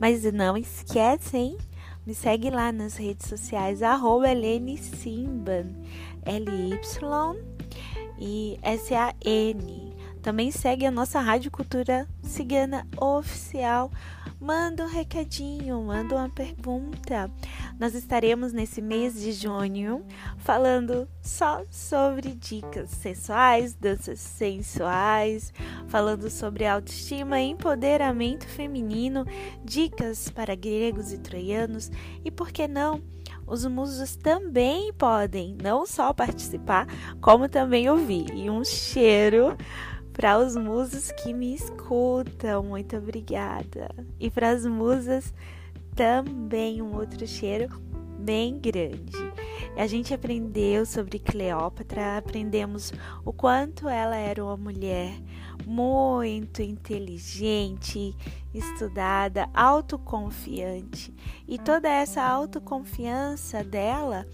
Mas 0.00 0.24
não 0.32 0.56
esquece, 0.56 1.36
hein? 1.36 1.58
Me 2.06 2.14
segue 2.14 2.48
lá 2.48 2.72
nas 2.72 2.96
redes 2.96 3.28
sociais, 3.28 3.82
arroba 3.82 4.28
Simban, 4.78 5.66
L-Y 6.24 6.78
e 8.18 8.58
S-A-N. 8.62 9.94
Também 10.22 10.50
segue 10.50 10.86
a 10.86 10.90
nossa 10.90 11.20
Rádio 11.20 11.50
Cultura 11.50 12.08
Cigana 12.22 12.88
Oficial 12.98 13.90
manda 14.40 14.84
um 14.84 14.88
recadinho, 14.88 15.82
manda 15.82 16.14
uma 16.14 16.28
pergunta. 16.28 17.30
Nós 17.78 17.94
estaremos 17.94 18.52
nesse 18.52 18.82
mês 18.82 19.20
de 19.20 19.32
junho 19.32 20.04
falando 20.38 21.08
só 21.22 21.62
sobre 21.70 22.34
dicas 22.34 22.90
sensuais, 22.90 23.74
danças 23.74 24.20
sensuais, 24.20 25.52
falando 25.88 26.28
sobre 26.30 26.66
autoestima, 26.66 27.40
empoderamento 27.40 28.46
feminino, 28.46 29.24
dicas 29.64 30.28
para 30.28 30.54
gregos 30.54 31.12
e 31.12 31.18
troianos 31.18 31.90
e 32.24 32.30
por 32.30 32.50
que 32.50 32.68
não? 32.68 33.02
Os 33.46 33.66
musos 33.66 34.16
também 34.16 34.92
podem 34.94 35.56
não 35.62 35.84
só 35.84 36.12
participar, 36.14 36.86
como 37.20 37.48
também 37.48 37.90
ouvir. 37.90 38.32
E 38.34 38.48
um 38.48 38.64
cheiro 38.64 39.56
para 40.14 40.38
os 40.38 40.54
musos 40.56 41.10
que 41.10 41.34
me 41.34 41.54
escutam, 41.54 42.62
muito 42.62 42.96
obrigada. 42.96 43.90
E 44.18 44.30
para 44.30 44.50
as 44.50 44.64
musas 44.64 45.34
também 45.94 46.80
um 46.80 46.94
outro 46.94 47.26
cheiro 47.26 47.68
bem 48.18 48.58
grande. 48.58 49.12
A 49.76 49.88
gente 49.88 50.14
aprendeu 50.14 50.86
sobre 50.86 51.18
Cleópatra, 51.18 52.16
aprendemos 52.16 52.92
o 53.24 53.32
quanto 53.32 53.88
ela 53.88 54.16
era 54.16 54.42
uma 54.42 54.56
mulher 54.56 55.12
muito 55.66 56.62
inteligente, 56.62 58.14
estudada, 58.54 59.48
autoconfiante. 59.52 61.12
E 61.46 61.58
toda 61.58 61.88
essa 61.88 62.22
autoconfiança 62.22 63.64
dela 63.64 64.24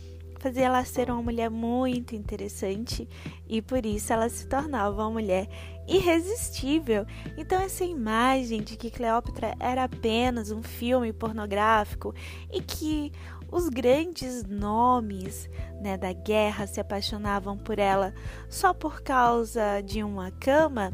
fazia 0.41 0.65
ela 0.65 0.85
ser 0.85 1.11
uma 1.11 1.23
mulher 1.23 1.51
muito 1.51 2.17
interessante 2.17 3.07
e 3.47 3.61
por 3.61 3.85
isso 3.85 4.13
ela 4.13 4.29
se 4.29 4.47
tornava 4.47 5.03
uma 5.03 5.11
mulher 5.11 5.47
irresistível. 5.87 7.07
Então, 7.37 7.61
essa 7.61 7.85
imagem 7.85 8.63
de 8.63 8.77
que 8.77 8.91
Cleópatra 8.91 9.55
era 9.61 9.85
apenas 9.85 10.51
um 10.51 10.63
filme 10.63 11.13
pornográfico 11.13 12.15
e 12.51 12.63
que 12.63 13.13
os 13.53 13.69
grandes 13.69 14.45
nomes 14.45 15.51
né, 15.81 15.97
da 15.97 16.13
guerra 16.13 16.67
se 16.67 16.81
apaixonavam 16.81 17.59
por 17.59 17.79
ela 17.79 18.15
só 18.49 18.73
por 18.73 19.03
causa 19.03 19.83
de 19.83 20.03
uma 20.03 20.31
cama. 20.31 20.93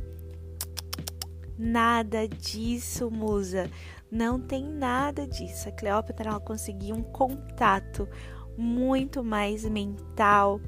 Nada 1.57 2.27
disso, 2.27 3.11
musa. 3.11 3.71
Não 4.11 4.41
tem 4.41 4.65
nada 4.65 5.27
disso. 5.27 5.69
A 5.69 5.73
Cleópatra 5.73 6.31
ela 6.31 6.41
conseguia 6.41 6.95
um 6.95 7.03
contato 7.03 8.09
muito 8.57 9.23
mais 9.23 9.65
mental 9.65 10.61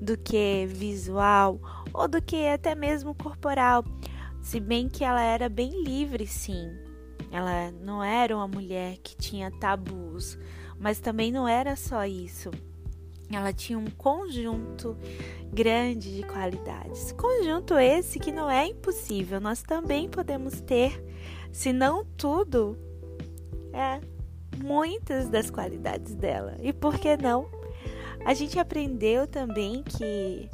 do 0.00 0.16
que 0.16 0.66
visual 0.66 1.60
ou 1.92 2.08
do 2.08 2.20
que 2.20 2.46
até 2.46 2.74
mesmo 2.74 3.14
corporal. 3.14 3.84
Se 4.42 4.60
bem 4.60 4.88
que 4.88 5.04
ela 5.04 5.22
era 5.22 5.48
bem 5.48 5.82
livre, 5.82 6.26
sim. 6.26 6.70
Ela 7.30 7.72
não 7.82 8.02
era 8.02 8.36
uma 8.36 8.46
mulher 8.46 8.98
que 8.98 9.16
tinha 9.16 9.50
tabus, 9.50 10.38
mas 10.78 11.00
também 11.00 11.32
não 11.32 11.48
era 11.48 11.74
só 11.76 12.04
isso. 12.04 12.50
Ela 13.30 13.52
tinha 13.52 13.78
um 13.78 13.86
conjunto 13.86 14.96
grande 15.52 16.14
de 16.14 16.22
qualidades. 16.24 17.12
Conjunto 17.12 17.78
esse 17.78 18.18
que 18.18 18.30
não 18.30 18.50
é 18.50 18.66
impossível, 18.66 19.40
nós 19.40 19.62
também 19.62 20.08
podemos 20.08 20.60
ter, 20.60 21.02
se 21.50 21.72
não 21.72 22.04
tudo, 22.04 22.76
é 23.72 24.00
muitas 24.54 25.28
das 25.28 25.50
qualidades 25.50 26.14
dela. 26.14 26.56
E 26.62 26.72
por 26.72 26.98
que 26.98 27.16
não? 27.16 27.48
A 28.24 28.32
gente 28.34 28.58
aprendeu 28.58 29.26
também 29.26 29.82
que 29.82 30.48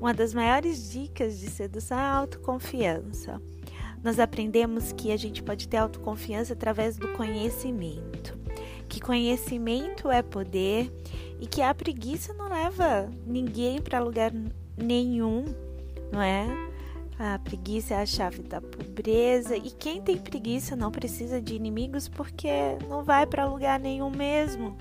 uma 0.00 0.14
das 0.14 0.32
maiores 0.32 0.90
dicas 0.90 1.38
de 1.38 1.50
sedução 1.50 1.98
é 1.98 2.02
a 2.02 2.12
autoconfiança. 2.12 3.40
Nós 4.02 4.20
aprendemos 4.20 4.92
que 4.92 5.10
a 5.10 5.16
gente 5.16 5.42
pode 5.42 5.66
ter 5.68 5.78
autoconfiança 5.78 6.52
através 6.52 6.96
do 6.96 7.08
conhecimento, 7.14 8.38
que 8.88 9.00
conhecimento 9.00 10.08
é 10.08 10.22
poder 10.22 10.92
e 11.40 11.46
que 11.46 11.60
a 11.60 11.74
preguiça 11.74 12.32
não 12.34 12.48
leva 12.48 13.10
ninguém 13.26 13.80
para 13.82 13.98
lugar 13.98 14.32
nenhum, 14.76 15.44
não 16.12 16.22
é? 16.22 16.67
A 17.18 17.36
preguiça 17.36 17.94
é 17.94 18.02
a 18.02 18.06
chave 18.06 18.42
da 18.42 18.60
pobreza 18.60 19.56
e 19.56 19.72
quem 19.72 20.00
tem 20.00 20.16
preguiça 20.16 20.76
não 20.76 20.92
precisa 20.92 21.40
de 21.40 21.54
inimigos 21.54 22.08
porque 22.08 22.48
não 22.88 23.02
vai 23.02 23.26
para 23.26 23.44
lugar 23.44 23.80
nenhum 23.80 24.08
mesmo. 24.08 24.78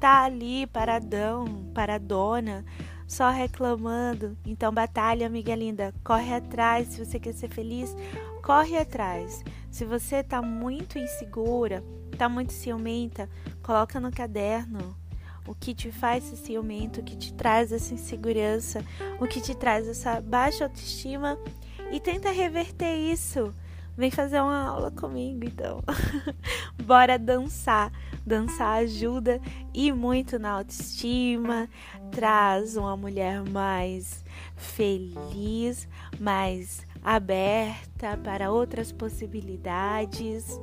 Tá 0.00 0.22
ali 0.22 0.66
paradão, 0.66 1.44
paradona, 1.74 2.64
só 3.06 3.28
reclamando. 3.28 4.34
Então 4.46 4.72
batalha, 4.72 5.26
amiga 5.26 5.54
linda, 5.54 5.92
corre 6.02 6.32
atrás. 6.32 6.88
Se 6.88 7.04
você 7.04 7.20
quer 7.20 7.34
ser 7.34 7.50
feliz, 7.50 7.94
corre 8.42 8.78
atrás. 8.78 9.44
Se 9.70 9.84
você 9.84 10.22
tá 10.22 10.40
muito 10.40 10.98
insegura, 10.98 11.84
tá 12.16 12.30
muito 12.30 12.54
ciumenta, 12.54 13.28
coloca 13.62 14.00
no 14.00 14.10
caderno 14.10 14.96
o 15.46 15.54
que 15.54 15.74
te 15.74 15.92
faz 15.92 16.24
ser 16.24 16.36
ciumento, 16.36 17.00
o 17.00 17.04
que 17.04 17.14
te 17.14 17.34
traz 17.34 17.70
essa 17.72 17.92
insegurança, 17.92 18.82
o 19.20 19.26
que 19.26 19.42
te 19.42 19.54
traz 19.54 19.86
essa 19.86 20.18
baixa 20.18 20.64
autoestima 20.64 21.38
e 21.94 22.00
tenta 22.00 22.32
reverter 22.32 22.92
isso. 22.92 23.54
Vem 23.96 24.10
fazer 24.10 24.40
uma 24.40 24.66
aula 24.66 24.90
comigo, 24.90 25.44
então. 25.44 25.80
Bora 26.84 27.16
dançar. 27.16 27.92
Dançar 28.26 28.78
ajuda 28.78 29.40
e 29.72 29.92
muito 29.92 30.36
na 30.36 30.52
autoestima, 30.52 31.68
traz 32.10 32.76
uma 32.76 32.96
mulher 32.96 33.44
mais 33.48 34.24
feliz, 34.56 35.86
mais 36.18 36.84
aberta 37.04 38.16
para 38.16 38.50
outras 38.50 38.90
possibilidades. 38.90 40.58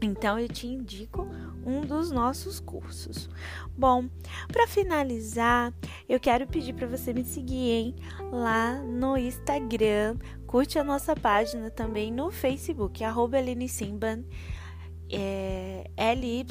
Então 0.00 0.38
eu 0.38 0.48
te 0.48 0.66
indico 0.66 1.26
um 1.64 1.80
dos 1.82 2.10
nossos 2.10 2.60
cursos. 2.60 3.28
Bom, 3.76 4.08
para 4.48 4.66
finalizar, 4.66 5.72
eu 6.08 6.20
quero 6.20 6.46
pedir 6.46 6.74
para 6.74 6.86
você 6.86 7.12
me 7.12 7.24
seguir 7.24 7.70
hein, 7.70 7.96
lá 8.30 8.82
no 8.82 9.16
Instagram, 9.16 10.18
curte 10.46 10.78
a 10.78 10.84
nossa 10.84 11.16
página 11.16 11.70
também 11.70 12.12
no 12.12 12.30
Facebook, 12.30 13.02
arroba 13.02 13.38
Simban, 13.68 14.24
é, 15.10 15.90
LY, 15.96 16.46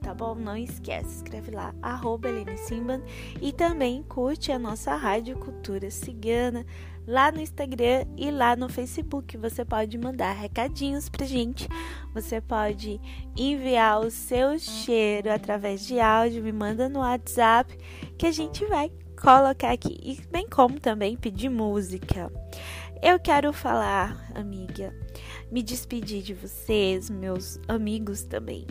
tá 0.00 0.14
bom? 0.14 0.34
Não 0.34 0.56
esquece, 0.56 1.16
escreve 1.16 1.50
lá, 1.50 1.74
arroba 1.82 2.28
Simban, 2.56 3.02
e 3.40 3.52
também 3.52 4.02
curte 4.02 4.50
a 4.52 4.58
nossa 4.58 4.94
Rádio 4.94 5.38
Cultura 5.38 5.90
Cigana, 5.90 6.66
lá 7.06 7.30
no 7.32 7.40
Instagram 7.40 8.06
e 8.16 8.30
lá 8.30 8.56
no 8.56 8.68
Facebook. 8.68 9.36
Você 9.36 9.64
pode 9.64 9.96
mandar 9.98 10.32
recadinhos 10.32 11.08
pra 11.08 11.26
gente. 11.26 11.68
Você 12.14 12.40
pode 12.40 13.00
enviar 13.36 14.00
o 14.00 14.10
seu 14.10 14.58
cheiro 14.58 15.32
através 15.32 15.86
de 15.86 16.00
áudio, 16.00 16.42
me 16.42 16.52
manda 16.52 16.88
no 16.88 17.00
WhatsApp 17.00 17.76
que 18.18 18.26
a 18.26 18.32
gente 18.32 18.64
vai 18.66 18.90
colocar 19.20 19.72
aqui. 19.72 19.98
E 20.02 20.20
bem 20.30 20.48
como 20.48 20.80
também 20.80 21.16
pedir 21.16 21.48
música. 21.48 22.30
Eu 23.02 23.18
quero 23.18 23.52
falar, 23.52 24.30
amiga, 24.34 24.94
me 25.50 25.62
despedir 25.62 26.22
de 26.22 26.34
vocês, 26.34 27.08
meus 27.08 27.58
amigos 27.66 28.24
também. 28.24 28.66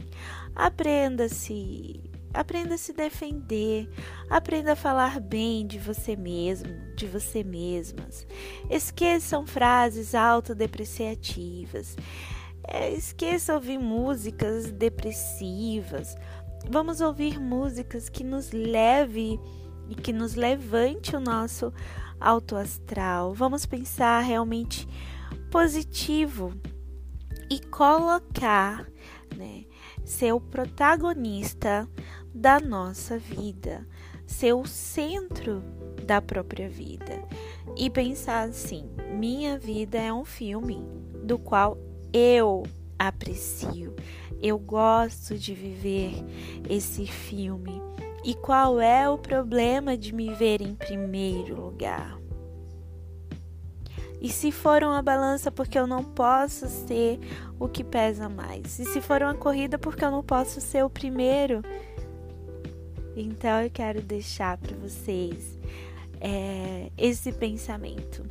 Aprenda-se 0.56 2.09
Aprenda 2.34 2.76
a 2.76 2.78
se 2.78 2.94
defender, 2.94 3.90
aprenda 4.30 4.74
a 4.74 4.76
falar 4.76 5.20
bem 5.20 5.66
de 5.66 5.80
você 5.80 6.16
mesmo, 6.16 6.70
de 6.96 7.08
você 7.08 7.44
mesmas. 7.44 8.28
Esqueçam 8.70 9.48
frases 9.48 10.14
autodepreciativas. 10.14 11.98
É, 12.68 12.92
esqueça 12.94 13.56
ouvir 13.56 13.80
músicas 13.80 14.72
depressivas. 14.72 16.16
Vamos 16.70 17.02
ouvir 17.02 17.40
músicas 17.40 18.10
que 18.10 18.24
nos 18.24 18.52
leve 18.52 19.40
e 19.90 19.96
que 19.96 20.14
nos 20.14 20.36
levante 20.36 21.16
o 21.16 21.20
nosso 21.20 21.74
alto 22.20 22.56
astral. 22.56 23.34
Vamos 23.34 23.66
pensar 23.66 24.20
realmente 24.20 24.88
positivo 25.50 26.54
e 27.50 27.60
colocar, 27.60 28.86
né, 29.36 29.66
ser 30.06 30.34
o 30.34 30.40
protagonista 30.40 31.90
da 32.40 32.58
nossa 32.58 33.18
vida, 33.18 33.86
ser 34.26 34.54
o 34.54 34.66
centro 34.66 35.62
da 36.06 36.22
própria 36.22 36.70
vida 36.70 37.22
e 37.76 37.90
pensar 37.90 38.48
assim: 38.48 38.90
minha 39.14 39.60
vida 39.60 39.98
é 39.98 40.14
um 40.14 40.24
filme 40.24 40.82
do 41.22 41.38
qual 41.38 41.78
eu 42.14 42.64
aprecio, 42.98 43.94
eu 44.42 44.58
gosto 44.58 45.38
de 45.38 45.54
viver 45.54 46.14
esse 46.70 47.06
filme. 47.06 47.82
E 48.24 48.34
qual 48.36 48.82
é 48.82 49.10
o 49.10 49.18
problema 49.18 49.98
de 49.98 50.14
me 50.14 50.34
ver 50.34 50.62
em 50.62 50.76
primeiro 50.76 51.60
lugar? 51.60 52.20
E 54.22 54.30
se 54.30 54.52
for 54.52 54.84
uma 54.84 55.02
balança 55.02 55.50
porque 55.50 55.80
eu 55.80 55.88
não 55.88 56.04
posso 56.04 56.68
ser 56.68 57.18
o 57.58 57.70
que 57.70 57.84
pesa 57.84 58.28
mais? 58.28 58.78
E 58.78 58.86
se 58.86 59.00
for 59.00 59.22
uma 59.22 59.34
corrida 59.34 59.78
porque 59.78 60.04
eu 60.04 60.12
não 60.12 60.22
posso 60.22 60.60
ser 60.60 60.84
o 60.84 60.90
primeiro? 60.90 61.62
Então 63.16 63.62
eu 63.62 63.70
quero 63.70 64.02
deixar 64.02 64.58
para 64.58 64.76
vocês 64.78 65.58
é, 66.22 66.92
esse 66.98 67.32
pensamento 67.32 68.26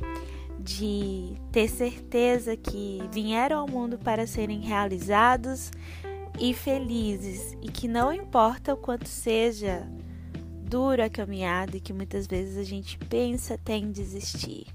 de 0.59 1.33
ter 1.51 1.69
certeza 1.69 2.55
que 2.55 2.99
vieram 3.11 3.59
ao 3.61 3.67
mundo 3.67 3.97
para 3.97 4.27
serem 4.27 4.59
realizados 4.59 5.71
e 6.39 6.53
felizes 6.53 7.57
e 7.61 7.69
que 7.69 7.87
não 7.87 8.13
importa 8.13 8.73
o 8.73 8.77
quanto 8.77 9.07
seja 9.07 9.87
dura 10.63 11.05
a 11.05 11.09
caminhada 11.09 11.77
e 11.77 11.81
que 11.81 11.91
muitas 11.91 12.27
vezes 12.27 12.57
a 12.57 12.63
gente 12.63 12.97
pensa 12.97 13.55
até 13.55 13.75
em 13.75 13.91
desistir, 13.91 14.67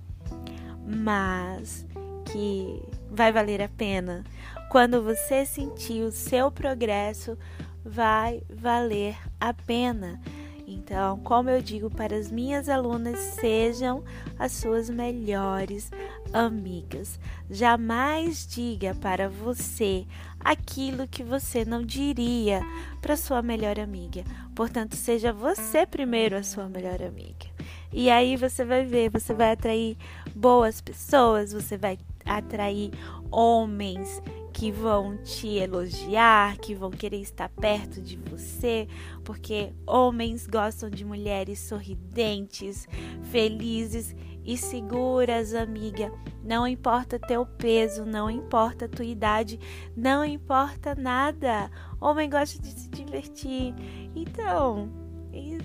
mas 0.84 1.86
que 2.24 2.82
vai 3.10 3.30
valer 3.30 3.62
a 3.62 3.68
pena. 3.68 4.24
Quando 4.70 5.02
você 5.02 5.46
sentir 5.46 6.02
o 6.02 6.10
seu 6.10 6.50
progresso, 6.50 7.38
vai 7.84 8.42
valer 8.48 9.16
a 9.38 9.52
pena. 9.52 10.20
Então, 10.66 11.18
como 11.18 11.50
eu 11.50 11.60
digo 11.60 11.90
para 11.90 12.16
as 12.16 12.30
minhas 12.30 12.68
alunas, 12.68 13.18
sejam 13.18 14.02
as 14.38 14.52
suas 14.52 14.88
melhores 14.88 15.90
amigas. 16.32 17.20
Jamais 17.50 18.46
diga 18.46 18.94
para 18.94 19.28
você 19.28 20.06
aquilo 20.40 21.06
que 21.06 21.22
você 21.22 21.64
não 21.64 21.82
diria 21.82 22.62
para 23.02 23.16
sua 23.16 23.42
melhor 23.42 23.78
amiga. 23.78 24.24
Portanto, 24.54 24.96
seja 24.96 25.32
você 25.32 25.86
primeiro 25.86 26.36
a 26.36 26.42
sua 26.42 26.68
melhor 26.68 27.02
amiga. 27.02 27.46
E 27.92 28.10
aí 28.10 28.36
você 28.36 28.64
vai 28.64 28.84
ver, 28.84 29.10
você 29.10 29.34
vai 29.34 29.52
atrair 29.52 29.96
boas 30.34 30.80
pessoas, 30.80 31.52
você 31.52 31.76
vai 31.76 31.98
atrair 32.24 32.90
homens 33.30 34.22
que 34.54 34.70
vão 34.70 35.16
te 35.16 35.48
elogiar, 35.48 36.56
que 36.58 36.76
vão 36.76 36.88
querer 36.88 37.20
estar 37.20 37.48
perto 37.48 38.00
de 38.00 38.16
você, 38.16 38.86
porque 39.24 39.72
homens 39.84 40.46
gostam 40.46 40.88
de 40.88 41.04
mulheres 41.04 41.58
sorridentes, 41.58 42.86
felizes 43.24 44.14
e 44.44 44.56
seguras, 44.56 45.54
amiga. 45.54 46.12
Não 46.44 46.68
importa 46.68 47.18
teu 47.18 47.44
peso, 47.44 48.04
não 48.04 48.30
importa 48.30 48.88
tua 48.88 49.04
idade, 49.04 49.58
não 49.96 50.24
importa 50.24 50.94
nada. 50.94 51.68
Homem 52.00 52.30
gosta 52.30 52.62
de 52.62 52.68
se 52.68 52.88
divertir. 52.90 53.74
Então, 54.14 54.88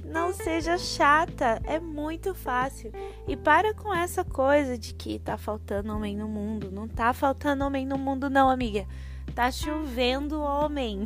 não 0.05 0.33
seja 0.33 0.77
chata, 0.77 1.61
é 1.63 1.79
muito 1.79 2.33
fácil. 2.33 2.91
E 3.27 3.37
para 3.37 3.73
com 3.73 3.93
essa 3.93 4.23
coisa 4.23 4.77
de 4.77 4.93
que 4.93 5.19
tá 5.19 5.37
faltando 5.37 5.93
homem 5.95 6.17
no 6.17 6.27
mundo. 6.27 6.71
Não 6.71 6.87
tá 6.87 7.13
faltando 7.13 7.63
homem 7.63 7.85
no 7.85 7.97
mundo, 7.97 8.29
não, 8.29 8.49
amiga. 8.49 8.87
Tá 9.35 9.51
chovendo 9.51 10.41
homem. 10.41 11.03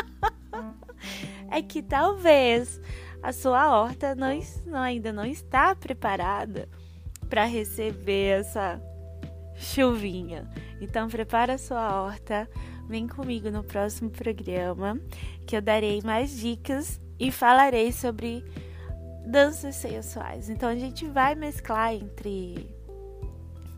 é 1.50 1.62
que 1.62 1.82
talvez 1.82 2.80
a 3.22 3.32
sua 3.32 3.74
horta 3.74 4.14
não, 4.14 4.38
não, 4.66 4.80
ainda 4.80 5.12
não 5.12 5.24
está 5.24 5.74
preparada 5.74 6.68
para 7.30 7.44
receber 7.44 8.40
essa 8.40 8.80
chuvinha. 9.56 10.46
Então 10.80 11.08
prepara 11.08 11.54
a 11.54 11.58
sua 11.58 12.02
horta, 12.02 12.48
vem 12.86 13.08
comigo 13.08 13.50
no 13.50 13.64
próximo 13.64 14.10
programa 14.10 15.00
que 15.46 15.56
eu 15.56 15.62
darei 15.62 16.02
mais 16.02 16.38
dicas 16.38 17.00
e 17.18 17.30
falarei 17.30 17.92
sobre 17.92 18.44
danças 19.26 19.76
sensuais. 19.76 20.48
Então 20.48 20.68
a 20.68 20.76
gente 20.76 21.06
vai 21.06 21.34
mesclar 21.34 21.94
entre 21.94 22.68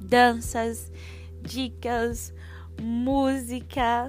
danças, 0.00 0.90
dicas, 1.42 2.32
música 2.80 4.08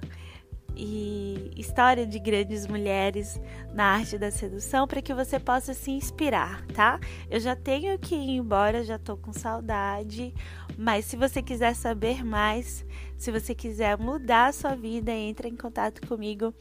e 0.77 1.51
história 1.57 2.05
de 2.05 2.19
grandes 2.19 2.67
mulheres 2.67 3.41
na 3.73 3.85
arte 3.85 4.17
da 4.17 4.29
sedução 4.29 4.87
para 4.87 5.01
que 5.01 5.13
você 5.13 5.39
possa 5.39 5.73
se 5.73 5.91
inspirar, 5.91 6.65
tá? 6.67 6.99
Eu 7.29 7.39
já 7.39 7.55
tenho 7.55 7.97
que 7.97 8.15
ir 8.15 8.37
embora, 8.37 8.83
já 8.83 8.99
tô 8.99 9.17
com 9.17 9.33
saudade, 9.33 10.33
mas 10.77 11.05
se 11.05 11.17
você 11.17 11.41
quiser 11.41 11.75
saber 11.75 12.23
mais, 12.23 12.85
se 13.17 13.31
você 13.31 13.55
quiser 13.55 13.97
mudar 13.97 14.47
a 14.47 14.53
sua 14.53 14.75
vida, 14.75 15.11
entre 15.11 15.49
em 15.49 15.55
contato 15.55 16.05
comigo. 16.07 16.53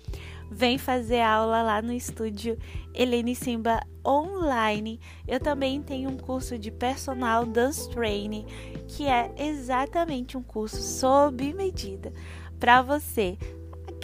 Vem 0.49 0.79
fazer 0.79 1.21
aula 1.21 1.61
lá 1.61 1.83
no 1.83 1.93
estúdio 1.93 2.57
Helene 2.95 3.35
Simba 3.35 3.81
online. 4.07 5.01
Eu 5.27 5.41
também 5.41 5.83
tenho 5.83 6.09
um 6.09 6.17
curso 6.17 6.57
de 6.57 6.71
personal 6.71 7.45
dance 7.45 7.91
training, 7.91 8.47
que 8.87 9.07
é 9.07 9.33
exatamente 9.37 10.37
um 10.37 10.43
curso 10.43 10.81
sob 10.81 11.53
medida 11.53 12.13
para 12.59 12.81
você 12.81 13.37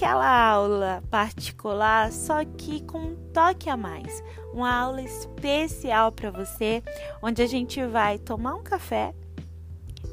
aquela 0.02 0.50
aula 0.50 1.00
particular, 1.08 2.10
só 2.10 2.44
que 2.44 2.82
com 2.82 2.98
um 2.98 3.16
toque 3.32 3.70
a 3.70 3.76
mais. 3.76 4.22
Uma 4.52 4.74
aula 4.74 5.00
especial 5.00 6.10
para 6.10 6.28
você, 6.28 6.82
onde 7.22 7.40
a 7.40 7.46
gente 7.46 7.84
vai 7.86 8.18
tomar 8.18 8.56
um 8.56 8.64
café 8.64 9.14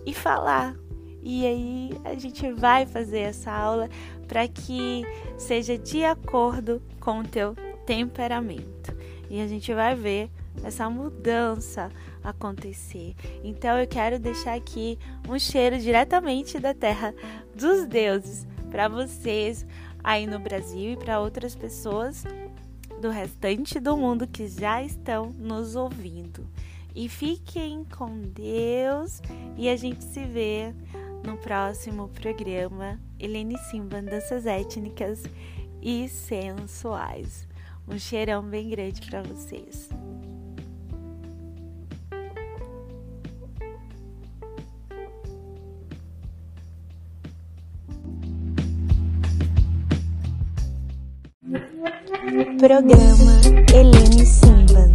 e 0.05 0.13
falar. 0.13 0.75
E 1.23 1.43
aí 1.43 2.01
a 2.05 2.13
gente 2.13 2.51
vai 2.51 2.85
fazer 2.85 3.21
essa 3.21 3.51
aula 3.51 3.89
para 4.27 4.47
que 4.47 5.03
seja 5.39 5.75
de 5.75 6.05
acordo 6.05 6.79
com 6.99 7.21
o 7.21 7.27
teu 7.27 7.55
temperamento. 7.87 8.95
E 9.27 9.41
a 9.41 9.47
gente 9.47 9.73
vai 9.73 9.95
ver 9.95 10.29
essa 10.63 10.87
mudança 10.87 11.89
acontecer. 12.23 13.15
Então 13.43 13.75
eu 13.79 13.87
quero 13.87 14.19
deixar 14.19 14.53
aqui 14.53 14.99
um 15.27 15.39
cheiro 15.39 15.79
diretamente 15.79 16.59
da 16.59 16.75
terra 16.75 17.11
dos 17.55 17.87
deuses 17.87 18.47
para 18.69 18.87
vocês 18.87 19.65
aí 20.03 20.25
no 20.25 20.39
Brasil 20.39 20.93
e 20.93 20.97
para 20.97 21.19
outras 21.19 21.55
pessoas 21.55 22.23
do 23.01 23.09
restante 23.09 23.79
do 23.79 23.95
mundo 23.95 24.27
que 24.27 24.47
já 24.47 24.83
estão 24.83 25.31
nos 25.31 25.75
ouvindo. 25.75 26.45
E 26.95 27.07
fiquem 27.07 27.85
com 27.85 28.21
Deus 28.21 29.21
e 29.57 29.69
a 29.69 29.75
gente 29.75 30.03
se 30.03 30.25
vê 30.25 30.73
no 31.25 31.37
próximo 31.37 32.09
programa 32.09 32.99
Helene 33.19 33.57
Simba 33.69 34.01
Danças 34.01 34.45
Étnicas 34.45 35.23
e 35.81 36.07
Sensuais. 36.07 37.47
Um 37.87 37.97
cheirão 37.97 38.43
bem 38.43 38.69
grande 38.69 39.01
para 39.01 39.21
vocês. 39.21 39.89
Programa 52.59 53.41
Helene 53.73 54.25
Simban. 54.25 54.93